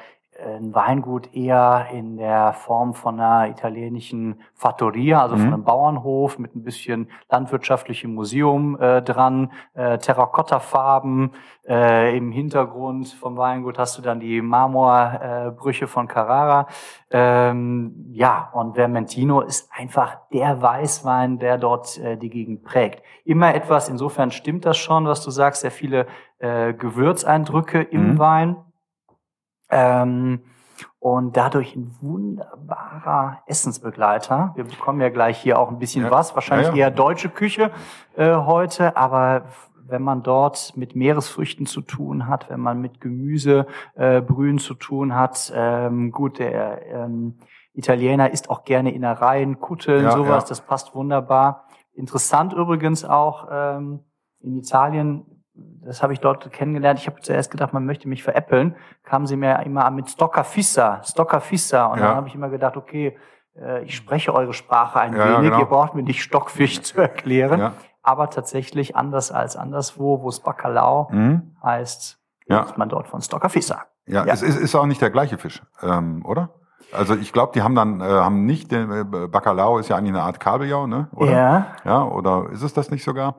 ein 0.44 0.75
Weingut 0.75 1.35
eher 1.35 1.88
in 1.92 2.16
der 2.16 2.52
Form 2.52 2.94
von 2.94 3.20
einer 3.20 3.50
italienischen 3.50 4.40
Fattoria, 4.54 5.23
also 5.23 5.37
mhm. 5.37 5.40
von 5.40 5.54
einem 5.54 5.64
Bauernhof 5.64 6.38
mit 6.38 6.54
ein 6.54 6.62
bisschen 6.62 7.09
landwirtschaftlichem 7.30 8.14
Museum 8.14 8.80
äh, 8.80 9.02
dran, 9.02 9.52
äh, 9.75 9.99
Terrakottafarben. 9.99 11.32
Äh, 11.68 12.16
Im 12.16 12.32
Hintergrund 12.32 13.09
vom 13.09 13.37
Weingut 13.37 13.78
hast 13.78 13.99
du 13.99 14.02
dann 14.02 14.20
die 14.20 14.40
Marmorbrüche 14.42 15.85
äh, 15.85 15.88
von 15.88 16.09
Carrara. 16.09 16.66
Ähm, 17.11 18.06
ja, 18.12 18.50
und 18.52 18.76
Vermentino 18.76 19.40
ist 19.40 19.70
einfach 19.76 20.18
der 20.32 20.61
Weißwein, 20.62 21.38
der 21.38 21.59
dort 21.59 21.99
äh, 21.99 22.16
die 22.16 22.30
Gegend 22.30 22.64
prägt. 22.64 23.02
Immer 23.25 23.54
etwas, 23.54 23.88
insofern 23.88 24.30
stimmt 24.30 24.64
das 24.64 24.78
schon, 24.78 25.06
was 25.06 25.23
du 25.25 25.30
sagst, 25.30 25.62
sehr 25.62 25.70
viele 25.70 26.06
äh, 26.38 26.73
Gewürzeindrücke 26.73 27.82
im 27.82 28.12
mhm. 28.12 28.18
Wein 28.18 28.56
ähm, 29.70 30.40
und 30.98 31.36
dadurch 31.36 31.74
ein 31.76 31.94
wunderbarer 32.00 33.38
Essensbegleiter. 33.46 34.52
Wir 34.54 34.64
bekommen 34.64 35.00
ja 35.00 35.08
gleich 35.08 35.38
hier 35.38 35.58
auch 35.58 35.70
ein 35.70 35.78
bisschen 35.78 36.04
ja. 36.04 36.10
was, 36.10 36.34
wahrscheinlich 36.34 36.68
ja, 36.68 36.74
ja. 36.74 36.80
eher 36.86 36.90
deutsche 36.90 37.30
Küche 37.30 37.70
äh, 38.16 38.34
heute, 38.34 38.96
aber 38.96 39.44
wenn 39.90 40.02
man 40.02 40.22
dort 40.22 40.76
mit 40.76 40.94
Meeresfrüchten 40.94 41.66
zu 41.66 41.80
tun 41.80 42.28
hat, 42.28 42.48
wenn 42.48 42.60
man 42.60 42.80
mit 42.80 43.00
Gemüsebrühen 43.00 44.56
äh, 44.56 44.60
zu 44.60 44.74
tun 44.74 45.14
hat, 45.14 45.52
ähm, 45.54 46.12
gut, 46.12 46.38
der 46.38 46.86
ähm, 46.86 47.38
Italiener 47.72 48.30
isst 48.30 48.50
auch 48.50 48.64
gerne 48.64 48.92
Innereien, 48.92 49.60
Kutteln, 49.60 50.10
sowas, 50.10 50.44
das 50.44 50.60
passt 50.60 50.94
wunderbar. 50.94 51.66
Interessant 51.94 52.52
übrigens 52.52 53.04
auch 53.04 53.48
ähm, 53.50 54.00
in 54.40 54.56
Italien 54.56 55.39
das 55.85 56.02
habe 56.02 56.12
ich 56.12 56.21
dort 56.21 56.52
kennengelernt. 56.52 56.99
Ich 56.99 57.07
habe 57.07 57.21
zuerst 57.21 57.50
gedacht, 57.50 57.73
man 57.73 57.87
möchte 57.87 58.09
mich 58.09 58.23
veräppeln. 58.23 58.76
Kamen 59.02 59.26
sie 59.26 59.37
mir 59.37 59.61
immer 59.64 59.90
mit 59.90 60.11
Stocker 60.11 60.45
Fissa, 60.45 61.02
Stocker 61.05 61.40
Fissa. 61.40 61.87
Und 61.87 61.99
ja. 61.99 62.09
dann 62.09 62.17
habe 62.17 62.29
ich 62.29 62.35
immer 62.35 62.49
gedacht, 62.49 62.76
okay, 62.76 63.17
äh, 63.57 63.83
ich 63.85 63.97
spreche 63.97 64.35
eure 64.35 64.52
Sprache 64.52 65.00
ein 65.00 65.14
ja, 65.17 65.38
wenig. 65.38 65.50
Genau. 65.50 65.61
Ihr 65.61 65.67
braucht 65.67 65.95
mir 65.95 66.02
nicht 66.02 66.23
Stockfisch 66.23 66.83
zu 66.83 67.00
erklären. 67.00 67.61
Ja. 67.61 67.73
Aber 68.02 68.31
tatsächlich 68.31 68.97
anders 68.97 69.31
als 69.31 69.57
anderswo, 69.57 70.23
wo 70.23 70.29
es 70.29 70.40
Bacalao 70.40 71.09
mhm. 71.11 71.57
heißt, 71.62 72.19
ja. 72.47 72.67
man 72.76 72.88
dort 72.88 73.09
von 73.09 73.21
Stocker 73.21 73.49
Fissa. 73.49 73.85
Ja, 74.07 74.25
ja. 74.25 74.33
es 74.33 74.43
ist, 74.43 74.57
ist 74.57 74.75
auch 74.75 74.87
nicht 74.87 75.00
der 75.00 75.11
gleiche 75.11 75.38
Fisch, 75.38 75.62
ähm, 75.83 76.25
oder? 76.25 76.50
Also 76.93 77.14
ich 77.14 77.33
glaube, 77.33 77.52
die 77.55 77.62
haben 77.62 77.75
dann 77.75 78.00
äh, 78.00 78.05
haben 78.05 78.47
nicht 78.47 78.73
den 78.73 78.90
äh, 78.90 79.05
Bacalao 79.05 79.79
ist 79.79 79.88
ja 79.88 79.97
eigentlich 79.97 80.14
eine 80.14 80.23
Art 80.23 80.40
Kabeljau, 80.40 80.87
ne? 80.87 81.09
Oder? 81.14 81.33
Ja. 81.33 81.67
Ja, 81.85 82.02
oder 82.05 82.49
ist 82.50 82.62
es 82.62 82.73
das 82.73 82.90
nicht 82.90 83.05
sogar? 83.05 83.37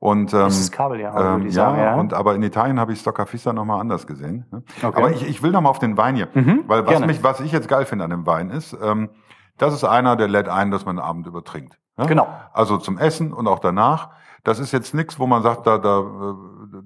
Und, 0.00 0.32
ähm, 0.32 0.40
das 0.40 0.60
ist 0.60 0.70
Kabeljau, 0.70 1.10
ähm, 1.16 1.46
ja, 1.46 1.50
sagen, 1.50 1.78
ja, 1.78 1.94
und 1.96 2.14
aber 2.14 2.36
in 2.36 2.42
Italien 2.42 2.78
habe 2.78 2.92
ich 2.92 3.00
Stoccafista 3.00 3.52
nochmal 3.52 3.80
anders 3.80 4.06
gesehen. 4.06 4.46
Ne? 4.52 4.62
Okay. 4.80 4.96
Aber 4.96 5.10
ich, 5.10 5.28
ich 5.28 5.42
will 5.42 5.50
nochmal 5.50 5.70
auf 5.70 5.80
den 5.80 5.96
Wein 5.96 6.14
hier, 6.14 6.28
mhm, 6.34 6.64
weil 6.68 6.86
was 6.86 7.00
mich, 7.00 7.22
was 7.24 7.40
ich 7.40 7.50
jetzt 7.50 7.68
geil 7.68 7.84
finde 7.84 8.04
an 8.04 8.10
dem 8.10 8.24
Wein 8.24 8.50
ist, 8.50 8.76
ähm, 8.80 9.10
das 9.56 9.74
ist 9.74 9.82
einer, 9.82 10.14
der 10.14 10.28
lädt 10.28 10.48
ein, 10.48 10.70
dass 10.70 10.86
man 10.86 10.96
den 10.96 11.04
Abend 11.04 11.26
übertrinkt. 11.26 11.78
Ne? 11.96 12.06
Genau. 12.06 12.28
Also 12.52 12.78
zum 12.78 12.96
Essen 12.96 13.32
und 13.32 13.48
auch 13.48 13.58
danach. 13.58 14.10
Das 14.44 14.60
ist 14.60 14.70
jetzt 14.70 14.94
nichts, 14.94 15.18
wo 15.18 15.26
man 15.26 15.42
sagt, 15.42 15.66
da, 15.66 15.78
da, 15.78 16.04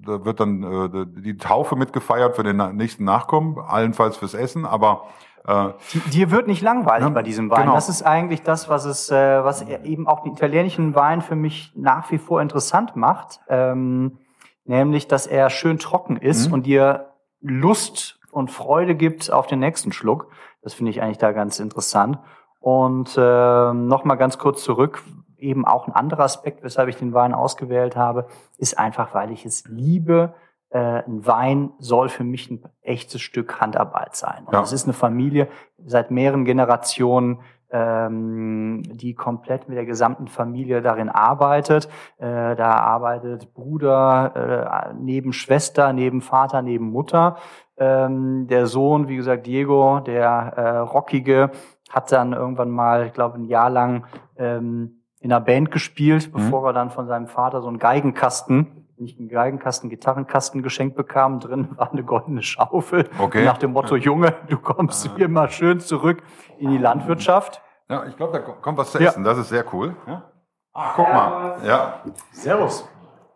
da 0.05 0.25
wird 0.25 0.41
dann 0.41 0.63
äh, 0.63 1.07
die 1.07 1.37
Taufe 1.37 1.77
mitgefeiert 1.77 2.35
für 2.35 2.43
den 2.43 2.57
nächsten 2.77 3.05
Nachkommen, 3.05 3.59
allenfalls 3.59 4.17
fürs 4.17 4.33
Essen, 4.33 4.65
aber 4.65 5.05
äh, 5.47 5.71
Dir 6.13 6.31
wird 6.31 6.47
nicht 6.47 6.63
langweilig 6.63 7.09
ja, 7.09 7.15
bei 7.15 7.23
diesem 7.23 7.51
Wein. 7.51 7.63
Genau. 7.63 7.75
Das 7.75 7.89
ist 7.89 8.03
eigentlich 8.03 8.43
das, 8.43 8.69
was 8.69 8.85
es, 8.85 9.11
äh, 9.11 9.45
was 9.45 9.63
eben 9.63 10.07
auch 10.07 10.23
den 10.23 10.33
italienischen 10.33 10.95
Wein 10.95 11.21
für 11.21 11.37
mich 11.37 11.73
nach 11.75 12.11
wie 12.11 12.19
vor 12.19 12.41
interessant 12.41 12.97
macht. 12.97 13.41
Ähm, 13.49 14.19
nämlich, 14.65 15.09
dass 15.09 15.27
er 15.27 15.51
schön 15.51 15.79
trocken 15.79 16.17
ist 16.17 16.49
mhm. 16.49 16.55
und 16.55 16.67
dir 16.67 17.13
Lust 17.41 18.21
und 18.31 18.51
Freude 18.51 18.95
gibt 18.95 19.33
auf 19.33 19.47
den 19.47 19.59
nächsten 19.59 19.93
Schluck. 19.93 20.29
Das 20.63 20.75
finde 20.75 20.91
ich 20.91 21.03
eigentlich 21.03 21.19
da 21.19 21.33
ganz 21.33 21.59
interessant. 21.59 22.19
Und 22.61 23.17
äh, 23.17 23.73
nochmal 23.73 24.17
ganz 24.17 24.39
kurz 24.39 24.63
zurück, 24.63 25.03
eben 25.39 25.67
auch 25.67 25.89
ein 25.89 25.93
anderer 25.93 26.23
Aspekt, 26.23 26.63
weshalb 26.63 26.89
ich 26.89 26.97
den 26.97 27.13
Wein 27.13 27.35
ausgewählt 27.35 27.97
habe, 27.97 28.27
ist 28.59 28.79
einfach, 28.79 29.13
weil 29.15 29.33
ich 29.33 29.45
es 29.45 29.65
liebe, 29.67 30.35
äh, 30.73 31.03
ein 31.07 31.27
Wein 31.27 31.71
soll 31.79 32.09
für 32.09 32.25
mich 32.25 32.51
ein 32.51 32.63
echtes 32.81 33.21
Stück 33.21 33.61
Handarbeit 33.61 34.17
sein. 34.17 34.45
Und 34.47 34.55
ja. 34.55 34.63
es 34.63 34.73
ist 34.73 34.85
eine 34.85 34.95
Familie 34.95 35.49
seit 35.85 36.11
mehreren 36.11 36.45
Generationen, 36.45 37.41
ähm, 37.71 38.83
die 38.87 39.15
komplett 39.15 39.69
mit 39.69 39.77
der 39.77 39.87
gesamten 39.87 40.29
Familie 40.29 40.83
darin 40.83 41.09
arbeitet. 41.09 41.89
Äh, 42.19 42.57
da 42.57 42.77
arbeitet 42.77 43.55
Bruder 43.55 44.91
äh, 44.93 44.95
neben 44.99 45.33
Schwester, 45.33 45.93
neben 45.93 46.21
Vater, 46.21 46.63
neben 46.63 46.91
Mutter. 46.91 47.37
Ähm, 47.77 48.47
der 48.47 48.67
Sohn, 48.67 49.09
wie 49.09 49.17
gesagt, 49.17 49.47
Diego, 49.47 50.01
der 50.01 50.29
äh, 50.57 50.79
Rockige, 50.79 51.51
hat 51.91 52.13
dann 52.13 52.33
irgendwann 52.33 52.71
mal, 52.71 53.07
ich 53.07 53.13
glaube, 53.13 53.37
ein 53.37 53.45
Jahr 53.45 53.69
lang 53.69 54.05
ähm, 54.37 55.03
in 55.21 55.33
einer 55.33 55.45
Band 55.45 55.71
gespielt, 55.71 56.29
mhm. 56.29 56.33
bevor 56.33 56.67
er 56.67 56.73
dann 56.73 56.91
von 56.91 57.07
seinem 57.07 57.27
Vater 57.27 57.61
so 57.61 57.69
einen 57.69 57.79
Geigenkasten 57.79 58.82
nicht 59.03 59.19
einen 59.19 59.29
Geigenkasten, 59.29 59.91
Gitarrenkasten 59.91 60.63
geschenkt 60.63 60.97
bekam. 60.97 61.41
Drin 61.41 61.69
war 61.77 61.93
eine 61.93 62.03
goldene 62.03 62.43
Schaufel. 62.43 63.09
Okay. 63.19 63.45
Nach 63.45 63.59
dem 63.59 63.73
Motto, 63.73 63.97
Junge, 63.97 64.35
du 64.49 64.59
kommst 64.59 65.11
hier 65.17 65.29
mal 65.29 65.51
schön 65.51 65.81
zurück 65.81 66.23
in 66.59 66.71
die 66.71 66.79
Landwirtschaft. 66.79 67.63
Ja, 67.89 68.07
ich 68.07 68.17
glaube, 68.17 68.33
da 68.33 68.39
kommt 68.39 68.79
was 68.79 68.93
zu 68.93 68.99
essen. 68.99 69.25
Ja. 69.25 69.31
Das 69.31 69.39
ist 69.39 69.49
sehr 69.51 69.65
cool. 69.75 69.95
Ja? 70.07 70.31
Ah, 70.73 70.93
guck 70.97 71.09
mal. 71.09 71.59
Ja. 71.65 72.01
Servus. 72.31 72.89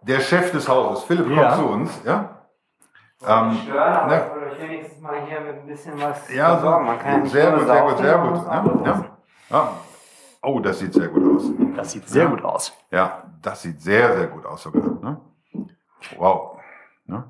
Der 0.03 0.21
Chef 0.21 0.53
des 0.53 0.69
Hauses, 0.69 1.05
Philipp, 1.05 1.29
ja. 1.29 1.51
kommt 1.51 1.55
zu 1.57 1.73
uns. 1.73 2.01
Ja. 2.05 2.37
Ähm, 3.27 3.57
stören, 3.63 4.09
ne? 4.09 4.31
ich 4.37 4.53
euch 4.53 4.63
wenigstens 4.63 5.01
mal 5.01 5.15
hier 5.27 5.41
mit 5.41 5.57
ein 5.57 5.67
bisschen 5.67 6.01
was 6.01 6.33
ja, 6.33 6.53
versorgen. 6.57 6.87
Man 6.87 6.99
kann 6.99 7.27
sehr, 7.27 7.51
gut, 7.51 7.67
sehr 7.67 7.83
gut, 7.83 7.99
sehr 7.99 8.19
gut, 8.19 8.45
sehr 8.45 8.61
gut. 8.61 8.87
Ja. 8.87 9.05
Ja. 9.51 9.73
Oh, 10.43 10.61
das 10.61 10.79
sieht 10.79 10.93
sehr 10.93 11.09
gut 11.09 11.37
aus. 11.37 11.51
Das 11.75 11.93
sieht 11.93 12.09
sehr 12.09 12.27
gut 12.27 12.45
aus. 12.45 12.73
Ja, 12.91 13.25
das 13.43 13.63
sieht 13.63 13.81
sehr, 13.81 14.17
sehr 14.17 14.27
gut 14.29 14.47
aus 14.47 14.63
sogar. 14.63 14.83
Ne? 15.03 15.21
Wow. 16.17 16.59
Ne? 17.07 17.25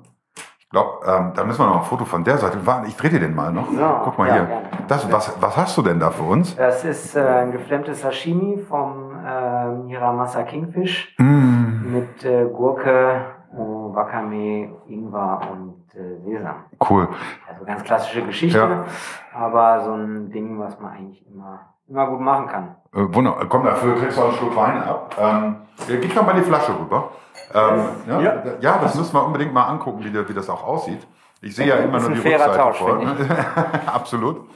Ich 0.67 0.71
glaube, 0.71 0.99
ähm, 1.05 1.31
da 1.33 1.45
müssen 1.45 1.59
wir 1.59 1.67
noch 1.67 1.77
ein 1.77 1.83
Foto 1.83 2.03
von 2.03 2.25
der 2.25 2.37
Seite. 2.37 2.59
Ich 2.87 2.97
drehe 2.97 3.09
dir 3.09 3.21
den 3.21 3.33
mal 3.33 3.53
noch. 3.53 3.71
So, 3.71 4.01
Guck 4.03 4.17
mal 4.17 4.27
ja, 4.27 4.33
hier. 4.33 4.61
Das, 4.89 5.09
was, 5.09 5.41
was 5.41 5.55
hast 5.55 5.77
du 5.77 5.81
denn 5.81 5.97
da 5.97 6.09
für 6.09 6.23
uns? 6.23 6.57
Das 6.57 6.83
ist 6.83 7.15
äh, 7.15 7.21
ein 7.21 7.53
geflammtes 7.53 8.01
Sashimi 8.01 8.57
vom 8.67 9.11
äh, 9.25 9.87
Hiramasa 9.87 10.43
Kingfish 10.43 11.15
mm. 11.19 11.93
mit 11.93 12.25
äh, 12.25 12.45
Gurke, 12.49 13.21
oh, 13.55 13.95
Wakame, 13.95 14.73
Ingwer 14.87 15.39
und 15.49 15.85
äh, 15.95 16.19
Sesam. 16.25 16.65
Cool. 16.89 17.07
Also 17.47 17.63
ganz 17.63 17.83
klassische 17.85 18.25
Geschichte, 18.25 18.59
ja. 18.59 18.85
aber 19.33 19.85
so 19.85 19.93
ein 19.93 20.31
Ding, 20.31 20.59
was 20.59 20.77
man 20.81 20.91
eigentlich 20.91 21.25
immer, 21.27 21.76
immer 21.87 22.07
gut 22.07 22.19
machen 22.19 22.47
kann. 22.47 22.75
Äh, 22.93 23.13
wunderbar. 23.13 23.45
Komm, 23.47 23.63
dafür 23.65 23.95
kriegst 23.95 24.17
du 24.17 24.21
auch 24.21 24.29
einen 24.29 24.37
Schluck 24.37 24.55
Wein 24.55 24.83
ab. 24.83 25.15
Ähm, 25.19 25.55
gib 25.87 26.13
doch 26.13 26.25
mal 26.25 26.35
die 26.35 26.41
Flasche 26.41 26.77
rüber. 26.77 27.11
Ähm, 27.53 27.81
ja, 28.07 28.21
ja. 28.21 28.43
ja, 28.59 28.77
das 28.79 28.95
müssen 28.95 29.13
wir 29.13 29.25
unbedingt 29.25 29.53
mal 29.53 29.65
angucken, 29.65 30.03
wie, 30.03 30.29
wie 30.29 30.33
das 30.33 30.49
auch 30.49 30.65
aussieht. 30.65 31.07
Ich 31.41 31.55
sehe 31.55 31.67
ja 31.67 31.75
immer 31.75 31.99
nur 31.99 32.11
die 32.11 32.19
Rückseite 32.19 32.57
Tausch, 32.57 32.77
vor. 32.77 32.97
Ne? 32.97 33.15
Absolut. 33.93 34.49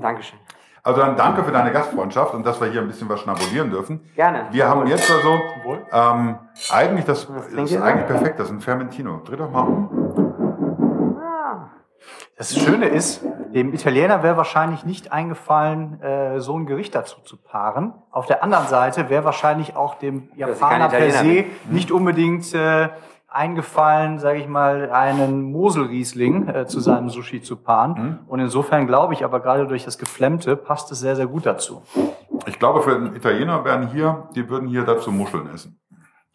Dankeschön. 0.00 0.38
Also 0.82 1.00
dann 1.00 1.16
danke 1.16 1.44
für 1.44 1.52
deine 1.52 1.70
Gastfreundschaft 1.70 2.34
und 2.34 2.46
dass 2.46 2.60
wir 2.60 2.68
hier 2.68 2.80
ein 2.80 2.86
bisschen 2.86 3.08
was 3.08 3.20
schnabulieren 3.20 3.70
dürfen. 3.70 4.00
Gerne. 4.14 4.46
Wir 4.50 4.68
haben 4.68 4.86
jetzt 4.86 5.10
also 5.10 5.38
ähm, 5.92 6.38
eigentlich 6.70 7.04
das, 7.04 7.26
das 7.54 7.70
ist 7.70 7.82
eigentlich 7.82 8.06
perfekt. 8.06 8.38
Das 8.38 8.46
ist 8.46 8.54
ein 8.54 8.60
Fermentino. 8.60 9.20
Dreh 9.24 9.36
doch 9.36 9.50
mal 9.50 9.62
um. 9.62 10.27
Das 12.36 12.56
Schöne 12.56 12.86
ist, 12.86 13.24
dem 13.52 13.74
Italiener 13.74 14.22
wäre 14.22 14.36
wahrscheinlich 14.36 14.84
nicht 14.84 15.12
eingefallen, 15.12 16.00
äh, 16.00 16.40
so 16.40 16.56
ein 16.56 16.66
Gericht 16.66 16.94
dazu 16.94 17.20
zu 17.20 17.36
paaren. 17.36 17.94
Auf 18.10 18.26
der 18.26 18.42
anderen 18.44 18.66
Seite 18.68 19.10
wäre 19.10 19.24
wahrscheinlich 19.24 19.76
auch 19.76 19.96
dem 19.96 20.28
Japaner 20.36 20.88
per 20.88 21.10
se 21.10 21.44
nicht 21.70 21.90
unbedingt 21.90 22.54
äh, 22.54 22.90
eingefallen, 23.28 24.18
sage 24.18 24.38
ich 24.38 24.48
mal, 24.48 24.90
einen 24.90 25.52
Moselriesling 25.52 26.48
äh, 26.48 26.66
zu 26.66 26.80
seinem 26.80 27.10
Sushi 27.10 27.42
zu 27.42 27.56
paaren. 27.56 27.92
Mhm. 27.92 28.18
Und 28.26 28.40
insofern 28.40 28.86
glaube 28.86 29.14
ich 29.14 29.24
aber 29.24 29.40
gerade 29.40 29.66
durch 29.66 29.84
das 29.84 29.98
Geflemmte 29.98 30.56
passt 30.56 30.90
es 30.92 31.00
sehr, 31.00 31.16
sehr 31.16 31.26
gut 31.26 31.44
dazu. 31.44 31.82
Ich 32.46 32.58
glaube, 32.58 32.82
für 32.82 32.98
den 32.98 33.14
Italiener 33.14 33.64
wären 33.64 33.88
hier, 33.88 34.28
die 34.34 34.48
würden 34.48 34.68
hier 34.68 34.84
dazu 34.84 35.12
Muscheln 35.12 35.48
essen. 35.52 35.78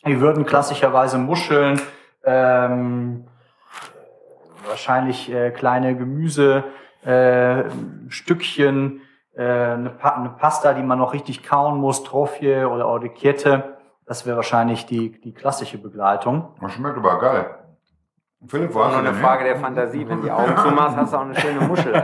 Die 0.06 0.20
würden 0.20 0.46
klassischerweise 0.46 1.18
Muscheln, 1.18 1.82
ähm, 2.26 3.26
wahrscheinlich 4.68 5.32
äh, 5.32 5.52
kleine 5.52 5.96
Gemüse, 5.96 6.64
äh, 7.06 7.64
Stückchen, 8.10 9.02
äh, 9.36 9.44
eine, 9.44 9.90
pa 9.90 10.10
eine, 10.10 10.30
Pasta, 10.30 10.74
die 10.74 10.84
man 10.84 11.00
noch 11.00 11.14
richtig 11.14 11.44
kauen 11.44 11.80
muss, 11.80 12.04
Trophie 12.04 12.64
oder 12.64 12.88
Orecchiette. 12.88 13.78
Das 14.06 14.26
wäre 14.26 14.36
wahrscheinlich 14.38 14.86
die, 14.86 15.20
die 15.22 15.34
klassische 15.34 15.78
Begleitung. 15.78 16.50
Das 16.62 16.74
schmeckt 16.74 16.98
aber 16.98 17.20
geil. 17.20 17.46
Philipp, 18.46 18.76
war 18.76 18.90
nur 18.90 19.00
eine 19.00 19.14
Frage 19.14 19.46
der 19.46 19.56
Fantasie. 19.56 20.08
Wenn 20.08 20.22
die 20.22 20.32
Augen 20.32 20.58
zumachst, 20.58 20.98
hast 20.98 21.14
du 21.14 21.18
auch 21.18 21.22
eine 21.22 21.36
schöne 21.36 21.62
Muschel. 21.62 21.94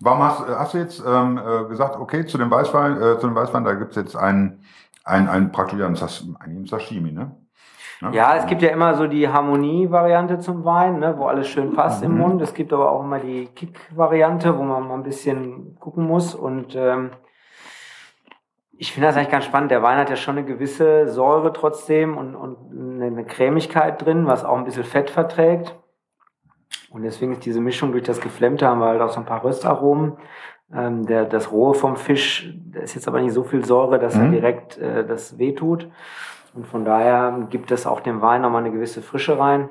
Warum 0.00 0.22
hast, 0.22 0.46
hast, 0.46 0.74
du 0.74 0.78
jetzt 0.78 1.02
ähm, 1.04 1.38
äh, 1.38 1.64
gesagt, 1.68 1.96
okay, 1.96 2.26
zu 2.26 2.38
dem 2.38 2.50
Weißwein, 2.50 2.96
äh, 2.96 3.18
zu 3.18 3.26
dem 3.26 3.34
Weißwein, 3.34 3.64
da 3.64 3.74
gibt's 3.74 3.96
jetzt 3.96 4.16
ein, 4.16 4.62
ein, 5.04 5.28
ein 5.28 5.50
praktisch 5.50 5.80
ein 5.80 5.96
Sashimi, 6.66 7.12
ne? 7.12 7.32
Ne? 8.00 8.10
Ja, 8.14 8.36
es 8.36 8.46
gibt 8.46 8.62
ja 8.62 8.70
immer 8.70 8.94
so 8.94 9.06
die 9.06 9.28
Harmonie-Variante 9.28 10.38
zum 10.38 10.64
Wein, 10.64 10.98
ne, 10.98 11.14
wo 11.18 11.26
alles 11.26 11.48
schön 11.48 11.74
passt 11.74 12.02
mhm. 12.02 12.10
im 12.10 12.18
Mund. 12.18 12.42
Es 12.42 12.54
gibt 12.54 12.72
aber 12.72 12.90
auch 12.90 13.02
immer 13.02 13.18
die 13.18 13.46
Kick-Variante, 13.54 14.56
wo 14.56 14.62
man 14.62 14.88
mal 14.88 14.94
ein 14.94 15.02
bisschen 15.02 15.76
gucken 15.78 16.06
muss. 16.06 16.34
Und 16.34 16.74
ähm, 16.74 17.10
ich 18.72 18.92
finde 18.92 19.08
das 19.08 19.16
eigentlich 19.16 19.30
ganz 19.30 19.44
spannend. 19.44 19.70
Der 19.70 19.82
Wein 19.82 19.98
hat 19.98 20.08
ja 20.08 20.16
schon 20.16 20.38
eine 20.38 20.46
gewisse 20.46 21.08
Säure 21.08 21.52
trotzdem 21.52 22.16
und, 22.16 22.34
und 22.34 23.02
eine 23.02 23.24
Cremigkeit 23.24 24.04
drin, 24.04 24.26
was 24.26 24.44
auch 24.44 24.56
ein 24.56 24.64
bisschen 24.64 24.84
Fett 24.84 25.10
verträgt. 25.10 25.76
Und 26.90 27.02
deswegen 27.02 27.32
ist 27.32 27.44
diese 27.44 27.60
Mischung 27.60 27.92
durch 27.92 28.04
das 28.04 28.20
Geflemmte 28.20 28.66
haben 28.66 28.80
wir 28.80 28.86
halt 28.86 29.02
auch 29.02 29.10
so 29.10 29.20
ein 29.20 29.26
paar 29.26 29.44
Röstaromen. 29.44 30.16
Ähm, 30.74 31.04
der, 31.04 31.24
das 31.24 31.52
Rohe 31.52 31.74
vom 31.74 31.96
Fisch, 31.96 32.54
da 32.72 32.80
ist 32.80 32.94
jetzt 32.94 33.06
aber 33.06 33.20
nicht 33.20 33.34
so 33.34 33.44
viel 33.44 33.64
Säure, 33.64 33.98
dass 33.98 34.16
mhm. 34.16 34.22
er 34.22 34.30
direkt 34.30 34.78
äh, 34.78 35.06
das 35.06 35.36
wehtut. 35.38 35.88
Und 36.54 36.66
von 36.66 36.84
daher 36.84 37.46
gibt 37.50 37.70
es 37.70 37.86
auch 37.86 38.00
dem 38.00 38.22
Wein 38.22 38.42
nochmal 38.42 38.62
eine 38.62 38.72
gewisse 38.72 39.02
Frische 39.02 39.38
rein. 39.38 39.68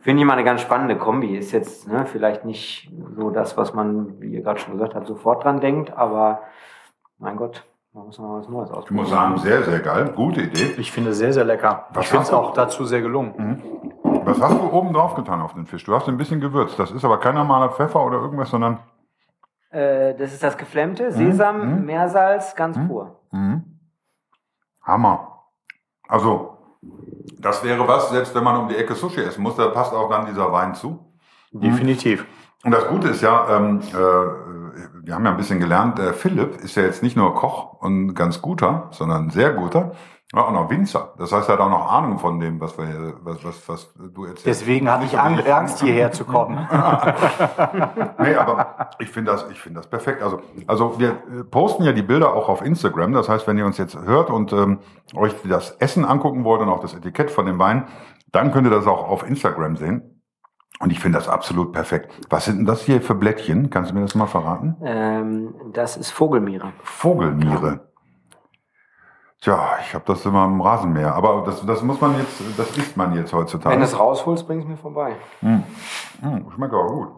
Finde 0.00 0.20
ich 0.20 0.26
mal 0.26 0.34
eine 0.34 0.44
ganz 0.44 0.60
spannende 0.60 0.96
Kombi. 0.96 1.36
Ist 1.36 1.52
jetzt 1.52 1.88
ne, 1.88 2.06
vielleicht 2.06 2.44
nicht 2.44 2.92
so 3.16 3.30
das, 3.30 3.56
was 3.56 3.74
man, 3.74 4.20
wie 4.20 4.34
ihr 4.34 4.42
gerade 4.42 4.60
schon 4.60 4.74
gesagt 4.74 4.94
habt, 4.94 5.06
sofort 5.06 5.44
dran 5.44 5.60
denkt, 5.60 5.96
aber 5.96 6.42
mein 7.18 7.36
Gott, 7.36 7.64
da 7.92 8.00
muss 8.00 8.18
man 8.18 8.28
mal 8.28 8.38
was 8.38 8.48
Neues 8.48 8.70
ausprobieren. 8.70 9.06
Ich 9.06 9.10
muss 9.10 9.10
sagen, 9.10 9.38
sehr, 9.38 9.62
sehr 9.62 9.80
geil. 9.80 10.12
Gute 10.14 10.42
Idee. 10.42 10.74
Ich 10.76 10.92
finde 10.92 11.14
sehr, 11.14 11.32
sehr 11.32 11.44
lecker. 11.44 11.86
Was 11.94 12.04
ich 12.04 12.10
finde 12.10 12.24
es 12.24 12.32
auch 12.32 12.52
dazu 12.52 12.84
sehr 12.84 13.00
gelungen. 13.00 13.34
Mhm. 13.36 14.22
Was 14.26 14.40
hast 14.40 14.60
du 14.60 14.70
oben 14.70 14.92
drauf 14.92 15.14
getan 15.14 15.40
auf 15.40 15.54
den 15.54 15.66
Fisch? 15.66 15.84
Du 15.84 15.94
hast 15.94 16.08
ein 16.08 16.18
bisschen 16.18 16.40
gewürzt. 16.40 16.78
Das 16.78 16.90
ist 16.90 17.04
aber 17.04 17.18
kein 17.18 17.34
normaler 17.34 17.70
Pfeffer 17.70 18.04
oder 18.04 18.18
irgendwas, 18.18 18.50
sondern. 18.50 18.80
Äh, 19.70 20.14
das 20.14 20.32
ist 20.32 20.42
das 20.42 20.58
Geflemmte. 20.58 21.10
Sesam, 21.10 21.78
mhm. 21.78 21.84
Meersalz, 21.86 22.54
ganz 22.54 22.76
mhm. 22.76 22.88
pur. 22.88 23.20
Mhm. 23.30 23.78
Hammer. 24.82 25.35
Also, 26.08 26.58
das 27.38 27.62
wäre 27.64 27.86
was, 27.86 28.10
selbst 28.10 28.34
wenn 28.34 28.44
man 28.44 28.56
um 28.56 28.68
die 28.68 28.76
Ecke 28.76 28.94
Sushi 28.94 29.20
essen 29.20 29.42
muss, 29.42 29.56
da 29.56 29.68
passt 29.68 29.92
auch 29.92 30.08
dann 30.08 30.26
dieser 30.26 30.52
Wein 30.52 30.74
zu. 30.74 30.98
Definitiv. 31.52 32.26
Und 32.64 32.72
das 32.72 32.88
Gute 32.88 33.08
ist 33.08 33.22
ja, 33.22 33.56
ähm, 33.56 33.80
äh, 33.80 34.55
wir 35.06 35.14
haben 35.14 35.24
ja 35.24 35.30
ein 35.30 35.36
bisschen 35.36 35.60
gelernt, 35.60 35.98
der 35.98 36.12
Philipp 36.12 36.56
ist 36.56 36.74
ja 36.74 36.82
jetzt 36.82 37.00
nicht 37.00 37.16
nur 37.16 37.32
Koch 37.34 37.74
und 37.80 38.14
ganz 38.14 38.42
guter, 38.42 38.88
sondern 38.90 39.30
sehr 39.30 39.52
guter, 39.52 39.92
ja, 40.34 40.44
auch 40.44 40.50
noch 40.50 40.68
Winzer. 40.68 41.14
Das 41.16 41.30
heißt, 41.30 41.48
er 41.48 41.52
hat 41.52 41.60
auch 41.60 41.70
noch 41.70 41.92
Ahnung 41.92 42.18
von 42.18 42.40
dem, 42.40 42.60
was, 42.60 42.76
wir, 42.76 43.14
was, 43.20 43.44
was, 43.44 43.68
was 43.68 43.94
du 43.94 44.24
erzählst. 44.24 44.46
Deswegen 44.46 44.90
hatte 44.90 45.04
ich 45.04 45.16
Angst, 45.16 45.80
hierher 45.80 46.10
zu 46.10 46.24
kommen. 46.24 46.56
nee, 48.18 48.34
aber 48.34 48.90
ich 48.98 49.08
finde 49.08 49.30
das, 49.30 49.46
ich 49.48 49.60
finde 49.60 49.78
das 49.78 49.88
perfekt. 49.88 50.22
Also, 50.22 50.40
also 50.66 50.98
wir 50.98 51.10
äh, 51.10 51.44
posten 51.48 51.84
ja 51.84 51.92
die 51.92 52.02
Bilder 52.02 52.34
auch 52.34 52.48
auf 52.48 52.60
Instagram. 52.60 53.12
Das 53.12 53.28
heißt, 53.28 53.46
wenn 53.46 53.56
ihr 53.58 53.66
uns 53.66 53.78
jetzt 53.78 53.96
hört 53.96 54.28
und 54.28 54.52
ähm, 54.52 54.80
euch 55.14 55.32
das 55.44 55.70
Essen 55.78 56.04
angucken 56.04 56.42
wollt 56.42 56.60
und 56.60 56.68
auch 56.68 56.80
das 56.80 56.94
Etikett 56.94 57.30
von 57.30 57.46
dem 57.46 57.60
Wein, 57.60 57.86
dann 58.32 58.50
könnt 58.50 58.66
ihr 58.66 58.70
das 58.70 58.88
auch 58.88 59.08
auf 59.08 59.24
Instagram 59.24 59.76
sehen. 59.76 60.15
Und 60.78 60.92
ich 60.92 61.00
finde 61.00 61.18
das 61.18 61.28
absolut 61.28 61.72
perfekt. 61.72 62.12
Was 62.28 62.44
sind 62.44 62.58
denn 62.58 62.66
das 62.66 62.82
hier 62.82 63.00
für 63.00 63.14
Blättchen? 63.14 63.70
Kannst 63.70 63.90
du 63.90 63.94
mir 63.94 64.02
das 64.02 64.14
mal 64.14 64.26
verraten? 64.26 64.76
Ähm, 64.82 65.54
das 65.72 65.96
ist 65.96 66.10
Vogelmiere. 66.10 66.72
Vogelmiere. 66.82 67.88
Tja, 69.40 69.76
ich 69.80 69.94
habe 69.94 70.04
das 70.06 70.24
immer 70.26 70.44
im 70.44 70.60
Rasenmäher. 70.60 71.14
Aber 71.14 71.44
das, 71.46 71.64
das 71.64 71.82
muss 71.82 72.00
man 72.00 72.18
jetzt, 72.18 72.42
das 72.58 72.76
isst 72.76 72.96
man 72.96 73.14
jetzt 73.14 73.32
heutzutage. 73.32 73.72
Wenn 73.72 73.80
du 73.80 73.86
es 73.86 73.98
rausholst, 73.98 74.46
bring 74.46 74.60
es 74.60 74.66
mir 74.66 74.76
vorbei. 74.76 75.16
Mm. 75.40 75.58
Mm, 76.20 76.50
schmeckt 76.54 76.74
auch 76.74 76.88
gut. 76.88 77.08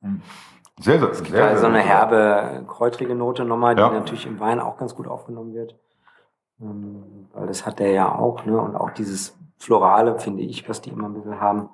Mm. 0.00 0.16
Sehr, 0.80 0.98
sehr, 0.98 1.10
es 1.10 1.22
gibt 1.22 1.30
sehr, 1.30 1.50
sehr, 1.50 1.58
so 1.58 1.66
eine 1.66 1.78
herbe, 1.78 2.64
kräutrige 2.66 3.14
Note 3.14 3.44
nochmal, 3.44 3.76
die 3.76 3.80
ja. 3.80 3.90
natürlich 3.90 4.26
im 4.26 4.40
Wein 4.40 4.58
auch 4.58 4.76
ganz 4.76 4.94
gut 4.94 5.06
aufgenommen 5.06 5.54
wird. 5.54 5.78
Ähm, 6.60 7.28
weil 7.32 7.46
das 7.46 7.64
hat 7.64 7.78
der 7.78 7.92
ja 7.92 8.12
auch, 8.12 8.44
ne? 8.44 8.60
Und 8.60 8.74
auch 8.74 8.90
dieses 8.90 9.38
Florale, 9.58 10.18
finde 10.18 10.42
ich, 10.42 10.68
was 10.68 10.80
die 10.80 10.90
immer 10.90 11.08
ein 11.08 11.14
bisschen 11.14 11.40
haben, 11.40 11.70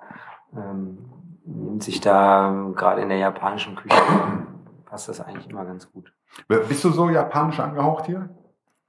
ähm, 0.57 0.99
nimmt 1.45 1.83
sich 1.83 2.01
da 2.01 2.71
gerade 2.75 3.03
in 3.03 3.09
der 3.09 3.19
japanischen 3.19 3.77
Küche, 3.77 4.01
passt 4.87 5.09
das 5.09 5.21
eigentlich 5.21 5.49
immer 5.49 5.65
ganz 5.65 5.91
gut. 5.91 6.13
Bist 6.49 6.85
du 6.85 6.91
so 6.91 7.09
japanisch 7.11 7.61
angehaucht 7.61 8.07
hier? 8.07 8.29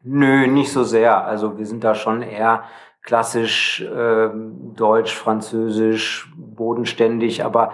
Nö, 0.04 0.47
nicht 0.47 0.71
so 0.71 0.84
sehr. 0.84 1.26
Also 1.26 1.58
wir 1.58 1.65
sind 1.65 1.84
da 1.84 1.95
schon 1.95 2.21
eher 2.21 2.63
klassisch 3.04 3.82
äh, 3.82 4.30
deutsch, 4.76 5.15
französisch, 5.15 6.32
bodenständig, 6.38 7.43
aber 7.43 7.71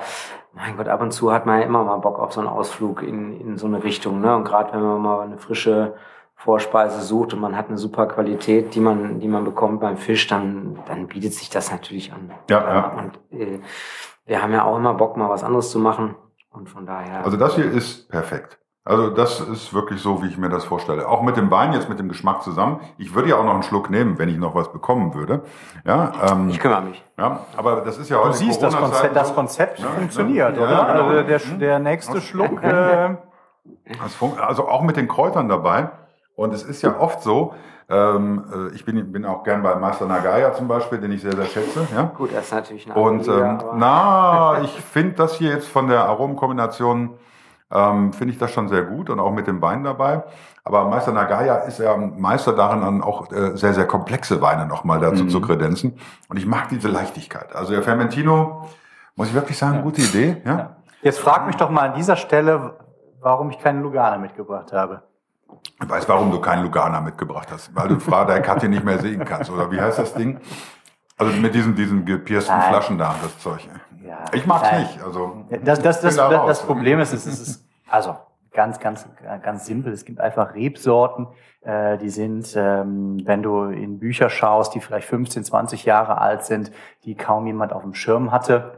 mein 0.53 0.75
Gott, 0.75 0.87
ab 0.87 1.01
und 1.01 1.11
zu 1.11 1.31
hat 1.31 1.45
man 1.45 1.59
ja 1.59 1.65
immer 1.65 1.83
mal 1.83 1.97
Bock 1.97 2.19
auf 2.19 2.33
so 2.33 2.39
einen 2.39 2.49
Ausflug 2.49 3.03
in, 3.03 3.39
in 3.39 3.57
so 3.57 3.67
eine 3.67 3.83
Richtung. 3.83 4.21
Ne? 4.21 4.35
Und 4.35 4.43
gerade 4.43 4.73
wenn 4.73 4.81
man 4.81 5.01
mal 5.01 5.21
eine 5.21 5.37
frische 5.37 5.95
Vorspeise 6.37 7.01
sucht 7.01 7.33
und 7.33 7.39
man 7.39 7.57
hat 7.57 7.67
eine 7.67 7.79
super 7.79 8.05
Qualität, 8.05 8.75
die 8.75 8.79
man, 8.79 9.19
die 9.19 9.27
man 9.27 9.43
bekommt 9.43 9.81
beim 9.81 9.97
Fisch, 9.97 10.27
dann, 10.27 10.79
dann 10.85 11.07
bietet 11.07 11.33
sich 11.33 11.49
das 11.49 11.71
natürlich 11.71 12.13
an. 12.13 12.31
Ja, 12.49 12.73
ja. 12.73 12.87
Und 12.89 13.19
äh, 13.37 13.59
wir 14.25 14.41
haben 14.41 14.53
ja 14.53 14.63
auch 14.63 14.77
immer 14.77 14.93
Bock, 14.93 15.17
mal 15.17 15.29
was 15.29 15.43
anderes 15.43 15.71
zu 15.71 15.79
machen. 15.79 16.15
Und 16.51 16.69
von 16.69 16.85
daher. 16.85 17.25
Also 17.25 17.37
das 17.37 17.55
hier 17.55 17.69
ist 17.69 18.07
perfekt. 18.09 18.59
Also 18.83 19.09
das 19.09 19.41
ist 19.41 19.73
wirklich 19.73 19.99
so, 19.99 20.23
wie 20.23 20.27
ich 20.27 20.37
mir 20.37 20.49
das 20.49 20.63
vorstelle. 20.63 21.09
Auch 21.09 21.21
mit 21.21 21.35
dem 21.37 21.51
Wein 21.51 21.73
jetzt 21.73 21.89
mit 21.89 21.99
dem 21.99 22.07
Geschmack 22.07 22.43
zusammen. 22.43 22.79
Ich 22.97 23.13
würde 23.13 23.29
ja 23.29 23.35
auch 23.35 23.43
noch 23.43 23.53
einen 23.53 23.63
Schluck 23.63 23.89
nehmen, 23.89 24.17
wenn 24.17 24.29
ich 24.29 24.37
noch 24.37 24.55
was 24.55 24.71
bekommen 24.71 25.13
würde. 25.13 25.41
Ja, 25.85 26.13
ähm, 26.31 26.49
ich 26.49 26.59
kümmere 26.59 26.83
mich. 26.83 27.03
Ja, 27.17 27.41
aber 27.57 27.81
das 27.81 27.97
ist 27.97 28.09
ja 28.09 28.17
heute. 28.17 28.29
Du 28.29 28.33
siehst, 28.35 28.63
das 28.63 28.77
Konzept, 28.77 29.15
das 29.15 29.35
Konzept 29.35 29.79
ja, 29.79 29.87
funktioniert, 29.87 30.55
ja, 30.55 30.63
oder? 30.63 30.71
Ja, 30.71 30.83
also 30.83 31.23
der, 31.23 31.39
der 31.57 31.79
nächste 31.79 32.21
Schluck. 32.21 32.63
Äh, 32.63 33.15
also 34.39 34.67
auch 34.67 34.83
mit 34.83 34.95
den 34.95 35.07
Kräutern 35.07 35.49
dabei. 35.49 35.89
Und 36.37 36.53
es 36.53 36.61
ist 36.61 36.83
ja 36.83 36.99
oft 36.99 37.23
so, 37.23 37.55
ähm, 37.89 38.45
äh, 38.53 38.75
ich 38.75 38.85
bin, 38.85 39.11
bin 39.11 39.25
auch 39.25 39.43
gern 39.43 39.63
bei 39.63 39.75
Meister 39.75 40.05
Nagaya 40.05 40.53
zum 40.53 40.67
Beispiel, 40.67 40.99
den 40.99 41.11
ich 41.11 41.21
sehr, 41.21 41.35
sehr 41.35 41.45
schätze. 41.45 41.87
Ja? 41.95 42.03
Gut, 42.15 42.29
das 42.31 42.45
ist 42.45 42.53
natürlich 42.53 42.85
eine 42.85 42.95
Und 42.95 43.27
ähm, 43.27 43.57
na, 43.75 44.61
ich 44.61 44.69
finde 44.69 45.15
das 45.15 45.33
hier 45.33 45.49
jetzt 45.49 45.67
von 45.67 45.87
der 45.87 46.05
Aromenkombination 46.05 47.17
ähm, 47.71 48.13
finde 48.13 48.33
ich 48.33 48.39
das 48.39 48.51
schon 48.51 48.67
sehr 48.69 48.83
gut 48.83 49.09
und 49.09 49.19
auch 49.19 49.31
mit 49.31 49.47
dem 49.47 49.61
Wein 49.63 49.83
dabei. 49.83 50.23
Aber 50.63 50.85
Meister 50.85 51.11
Nagaya 51.11 51.55
ist 51.63 51.79
ja 51.79 51.97
Meister 51.97 52.53
darin, 52.53 52.83
an 52.83 53.01
auch 53.01 53.31
äh, 53.31 53.57
sehr, 53.57 53.73
sehr 53.73 53.87
komplexe 53.87 54.39
Weine 54.39 54.67
nochmal 54.67 54.99
dazu 54.99 55.23
mhm. 55.23 55.29
zu 55.29 55.41
kredenzen. 55.41 55.97
Und 56.29 56.37
ich 56.37 56.45
mag 56.45 56.69
diese 56.69 56.89
Leichtigkeit. 56.89 57.55
Also 57.55 57.73
der 57.73 57.81
Fermentino, 57.81 58.67
muss 59.15 59.29
ich 59.29 59.33
wirklich 59.33 59.57
sagen, 59.57 59.77
ja. 59.77 59.81
gute 59.81 60.01
Idee. 60.01 60.37
Ja? 60.45 60.57
ja? 60.57 60.75
Jetzt 61.01 61.19
frag 61.19 61.47
mich 61.47 61.55
doch 61.55 61.71
mal 61.71 61.89
an 61.89 61.95
dieser 61.95 62.15
Stelle, 62.15 62.75
warum 63.21 63.49
ich 63.49 63.57
keinen 63.57 63.81
Lugana 63.81 64.19
mitgebracht 64.19 64.71
habe. 64.71 65.01
Ich 65.81 65.89
weiß, 65.89 66.09
warum 66.09 66.31
du 66.31 66.41
keinen 66.41 66.63
Lugana 66.63 67.01
mitgebracht 67.01 67.49
hast. 67.51 67.75
Weil 67.75 67.87
du 67.87 67.99
Frau 67.99 68.25
der 68.25 68.41
Katja 68.41 68.67
nicht 68.67 68.83
mehr 68.83 68.99
sehen 68.99 69.23
kannst. 69.25 69.49
Oder 69.51 69.71
wie 69.71 69.79
heißt 69.79 69.99
das 69.99 70.13
Ding? 70.13 70.39
Also 71.17 71.35
mit 71.39 71.53
diesen, 71.55 71.75
diesen 71.75 72.05
gepiersten 72.05 72.61
Flaschen 72.61 72.97
da, 72.97 73.15
das 73.21 73.39
Zeug. 73.39 73.67
Ja, 74.03 74.25
ich 74.31 74.45
mag's 74.45 74.69
nein. 74.71 74.81
nicht. 74.81 75.01
Also 75.01 75.45
das, 75.49 75.81
das, 75.81 76.01
das, 76.01 76.15
da 76.15 76.45
das 76.45 76.61
Problem 76.63 76.99
ist, 76.99 77.13
es 77.13 77.25
ist 77.25 77.65
also 77.89 78.15
ganz, 78.51 78.79
ganz, 78.79 79.07
ganz 79.43 79.65
simpel. 79.65 79.93
Es 79.93 80.05
gibt 80.05 80.19
einfach 80.19 80.55
Rebsorten, 80.55 81.27
äh, 81.61 81.97
die 81.97 82.09
sind, 82.09 82.55
ähm, 82.55 83.21
wenn 83.23 83.43
du 83.43 83.65
in 83.65 83.99
Bücher 83.99 84.29
schaust, 84.29 84.73
die 84.73 84.79
vielleicht 84.79 85.07
15, 85.07 85.43
20 85.43 85.85
Jahre 85.85 86.19
alt 86.19 86.43
sind, 86.43 86.71
die 87.03 87.15
kaum 87.15 87.45
jemand 87.45 87.73
auf 87.73 87.83
dem 87.83 87.93
Schirm 87.93 88.31
hatte, 88.31 88.77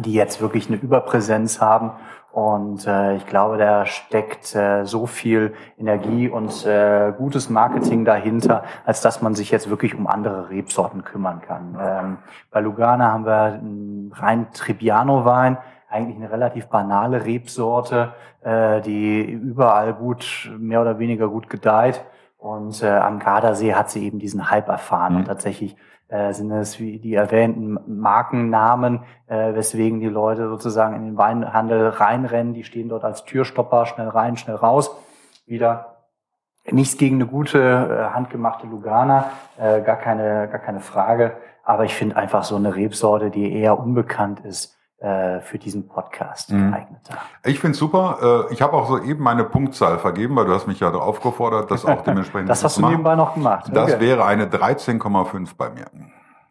die 0.00 0.12
jetzt 0.12 0.40
wirklich 0.40 0.68
eine 0.68 0.76
Überpräsenz 0.76 1.60
haben. 1.60 1.92
Und 2.30 2.86
äh, 2.86 3.16
ich 3.16 3.26
glaube, 3.26 3.56
da 3.56 3.86
steckt 3.86 4.54
äh, 4.54 4.84
so 4.84 5.06
viel 5.06 5.54
Energie 5.78 6.28
und 6.28 6.66
äh, 6.66 7.12
gutes 7.16 7.48
Marketing 7.48 8.04
dahinter, 8.04 8.64
als 8.84 9.00
dass 9.00 9.22
man 9.22 9.34
sich 9.34 9.50
jetzt 9.50 9.70
wirklich 9.70 9.94
um 9.94 10.06
andere 10.06 10.50
Rebsorten 10.50 11.04
kümmern 11.04 11.40
kann. 11.40 11.78
Ähm, 11.80 12.18
bei 12.50 12.60
Lugana 12.60 13.12
haben 13.12 13.24
wir 13.24 13.44
einen 13.54 14.12
rein 14.14 14.52
Trebbiano-Wein, 14.52 15.56
eigentlich 15.90 16.16
eine 16.16 16.30
relativ 16.30 16.66
banale 16.66 17.24
Rebsorte, 17.24 18.12
äh, 18.42 18.82
die 18.82 19.22
überall 19.22 19.94
gut, 19.94 20.50
mehr 20.58 20.82
oder 20.82 20.98
weniger 20.98 21.28
gut 21.28 21.48
gedeiht. 21.48 22.04
Und 22.38 22.82
äh, 22.82 22.88
am 22.88 23.18
Gardasee 23.18 23.74
hat 23.74 23.90
sie 23.90 24.06
eben 24.06 24.18
diesen 24.18 24.50
Hype 24.50 24.68
erfahren. 24.68 25.14
Mhm. 25.14 25.18
Und 25.18 25.24
tatsächlich 25.26 25.76
äh, 26.08 26.32
sind 26.32 26.50
es 26.52 26.78
wie 26.78 26.98
die 26.98 27.14
erwähnten 27.14 27.78
Markennamen, 27.86 29.00
äh, 29.26 29.54
weswegen 29.54 30.00
die 30.00 30.08
Leute 30.08 30.48
sozusagen 30.48 30.94
in 30.94 31.04
den 31.04 31.16
Weinhandel 31.16 31.88
reinrennen. 31.88 32.54
Die 32.54 32.64
stehen 32.64 32.88
dort 32.88 33.04
als 33.04 33.24
Türstopper, 33.24 33.86
schnell 33.86 34.08
rein, 34.08 34.36
schnell 34.36 34.56
raus. 34.56 34.90
Wieder 35.46 35.96
nichts 36.70 36.96
gegen 36.96 37.16
eine 37.16 37.26
gute, 37.26 37.58
äh, 37.58 38.14
handgemachte 38.14 38.66
Lugana, 38.66 39.30
äh, 39.58 39.82
gar, 39.82 39.96
keine, 39.96 40.48
gar 40.48 40.60
keine 40.60 40.80
Frage. 40.80 41.36
Aber 41.64 41.84
ich 41.84 41.94
finde 41.94 42.16
einfach 42.16 42.44
so 42.44 42.56
eine 42.56 42.76
Rebsorte, 42.76 43.30
die 43.30 43.52
eher 43.52 43.78
unbekannt 43.78 44.40
ist, 44.40 44.77
für 45.42 45.58
diesen 45.58 45.86
Podcast 45.88 46.50
mhm. 46.50 46.70
geeigneter. 46.70 47.18
Ich 47.44 47.60
finde 47.60 47.78
super. 47.78 48.46
Äh, 48.48 48.52
ich 48.52 48.62
habe 48.62 48.72
auch 48.72 48.88
soeben 48.88 49.22
meine 49.22 49.44
Punktzahl 49.44 49.98
vergeben, 49.98 50.34
weil 50.34 50.46
du 50.46 50.52
hast 50.52 50.66
mich 50.66 50.80
ja 50.80 50.90
aufgefordert, 50.92 51.70
das 51.70 51.84
auch 51.84 52.02
dementsprechend 52.06 52.48
Das 52.48 52.64
hast 52.64 52.78
du 52.78 52.86
nebenbei 52.86 53.14
noch 53.14 53.34
gemacht. 53.34 53.70
Das 53.72 53.92
okay. 53.92 54.00
wäre 54.00 54.24
eine 54.24 54.46
13,5 54.46 55.50
bei 55.56 55.70
mir. 55.70 55.86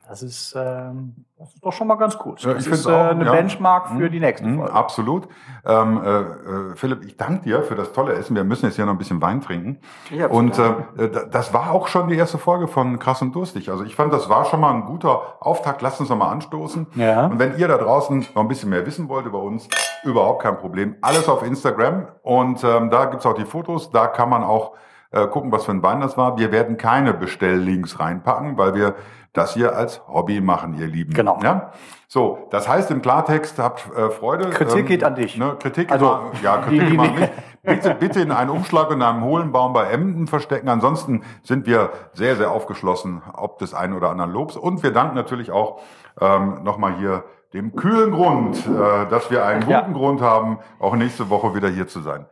Das 0.07 0.23
ist, 0.23 0.55
ähm, 0.57 1.15
das 1.37 1.53
ist 1.53 1.65
doch 1.65 1.73
schon 1.73 1.85
mal 1.87 1.95
ganz 1.95 2.17
gut. 2.17 2.41
Ja, 2.41 2.53
das 2.53 2.65
ich 2.65 2.71
ist 2.71 2.85
äh, 2.85 2.91
auch, 2.91 3.09
eine 3.09 3.25
ja. 3.25 3.31
Benchmark 3.33 3.89
für 3.89 3.93
Mhm. 3.95 4.11
die 4.11 4.19
nächste 4.21 4.47
Mhm, 4.47 4.57
Folge. 4.59 4.73
Absolut. 4.73 5.27
Ähm, 5.65 6.01
äh, 6.01 6.19
äh, 6.19 6.75
Philipp, 6.75 7.03
ich 7.03 7.17
danke 7.17 7.43
dir 7.43 7.61
für 7.63 7.75
das 7.75 7.91
tolle 7.91 8.13
Essen. 8.13 8.33
Wir 8.35 8.45
müssen 8.45 8.67
jetzt 8.67 8.75
hier 8.77 8.85
noch 8.85 8.93
ein 8.93 8.97
bisschen 8.97 9.21
Wein 9.21 9.41
trinken. 9.41 9.79
Ich 10.09 10.21
hab's 10.21 10.33
Und 10.33 10.57
äh, 10.57 11.09
da- 11.09 11.25
das 11.25 11.53
war 11.53 11.71
auch 11.71 11.87
schon 11.89 12.07
die 12.07 12.15
erste 12.15 12.37
Folge 12.37 12.69
von 12.69 12.99
Krass 12.99 13.21
und 13.21 13.35
Durstig. 13.35 13.69
Also 13.69 13.83
ich 13.83 13.95
fand, 13.97 14.13
das 14.13 14.29
war 14.29 14.45
schon 14.45 14.61
mal 14.61 14.73
ein 14.73 14.85
guter 14.85 15.35
Auftakt. 15.41 15.81
Lasst 15.81 15.99
uns 15.99 16.09
noch 16.09 16.17
mal 16.17 16.31
anstoßen. 16.31 16.87
Ja. 16.95 17.25
Und 17.25 17.39
wenn 17.39 17.57
ihr 17.57 17.67
da 17.67 17.77
draußen 17.77 18.27
noch 18.33 18.41
ein 18.43 18.47
bisschen 18.47 18.69
mehr 18.69 18.85
wissen 18.85 19.09
wollt 19.09 19.25
über 19.25 19.41
uns, 19.41 19.67
überhaupt 20.05 20.41
kein 20.43 20.57
Problem. 20.57 20.95
Alles 21.01 21.27
auf 21.27 21.43
Instagram. 21.45 22.07
Und 22.21 22.63
ähm, 22.63 22.89
da 22.89 23.05
gibt's 23.05 23.25
auch 23.25 23.35
die 23.35 23.43
Fotos. 23.45 23.91
Da 23.91 24.07
kann 24.07 24.29
man 24.29 24.43
auch 24.43 24.71
äh, 25.11 25.27
gucken, 25.27 25.51
was 25.51 25.65
für 25.65 25.71
ein 25.71 25.83
Wein 25.83 25.99
das 26.01 26.17
war. 26.17 26.37
Wir 26.37 26.51
werden 26.53 26.77
keine 26.77 27.13
Bestelllinks 27.13 27.99
reinpacken, 27.99 28.57
weil 28.57 28.73
wir 28.73 28.95
das 29.37 29.53
hier 29.53 29.75
als 29.75 30.01
Hobby 30.07 30.41
machen, 30.41 30.73
ihr 30.73 30.87
Lieben. 30.87 31.13
Genau. 31.13 31.39
Ja? 31.41 31.71
So, 32.07 32.47
das 32.51 32.67
heißt 32.67 32.89
im 32.91 33.01
Klartext, 33.01 33.59
habt 33.59 33.89
äh, 33.95 34.09
Freude. 34.09 34.49
Kritik 34.49 34.87
geht 34.87 35.03
an 35.03 35.15
dich. 35.15 35.37
Ne, 35.37 35.55
Kritik 35.59 35.91
Also, 35.91 36.05
immer, 36.05 36.31
ja, 36.41 36.57
Kritik 36.57 36.89
immer 36.93 37.03
an 37.03 37.15
mich. 37.19 37.29
Bitte, 37.63 37.95
bitte 37.95 38.21
in 38.21 38.31
einen 38.31 38.49
Umschlag 38.49 38.91
in 38.91 39.01
einem 39.01 39.23
Hohlenbaum 39.23 39.73
bei 39.73 39.85
Emden 39.91 40.27
verstecken. 40.27 40.69
Ansonsten 40.69 41.23
sind 41.43 41.65
wir 41.65 41.89
sehr, 42.13 42.37
sehr 42.37 42.51
aufgeschlossen, 42.51 43.21
ob 43.33 43.59
des 43.59 43.73
einen 43.73 43.93
oder 43.93 44.09
anderen 44.09 44.31
Lobs. 44.31 44.55
Und 44.55 44.83
wir 44.83 44.93
danken 44.93 45.15
natürlich 45.15 45.51
auch 45.51 45.81
ähm, 46.21 46.63
nochmal 46.63 46.95
hier 46.95 47.25
dem 47.53 47.75
kühlen 47.75 48.11
Grund, 48.11 48.65
äh, 48.67 49.05
dass 49.09 49.29
wir 49.29 49.45
einen 49.45 49.67
Ja. 49.69 49.81
guten 49.81 49.93
Grund 49.93 50.21
haben, 50.21 50.59
auch 50.79 50.95
nächste 50.95 51.29
Woche 51.29 51.55
wieder 51.55 51.67
hier 51.67 51.87
zu 51.87 51.99
sein. 52.01 52.25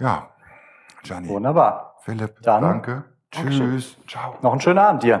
Ja, 0.00 0.28
Gianni, 1.04 1.28
Wunderbar. 1.28 1.94
Philipp, 2.02 2.42
Dann- 2.42 2.62
danke. 2.62 3.04
Tschüss. 3.30 3.96
Ciao. 4.08 4.34
Noch 4.42 4.50
einen 4.52 4.60
schönen 4.60 4.78
Abend 4.80 5.04
dir. 5.04 5.20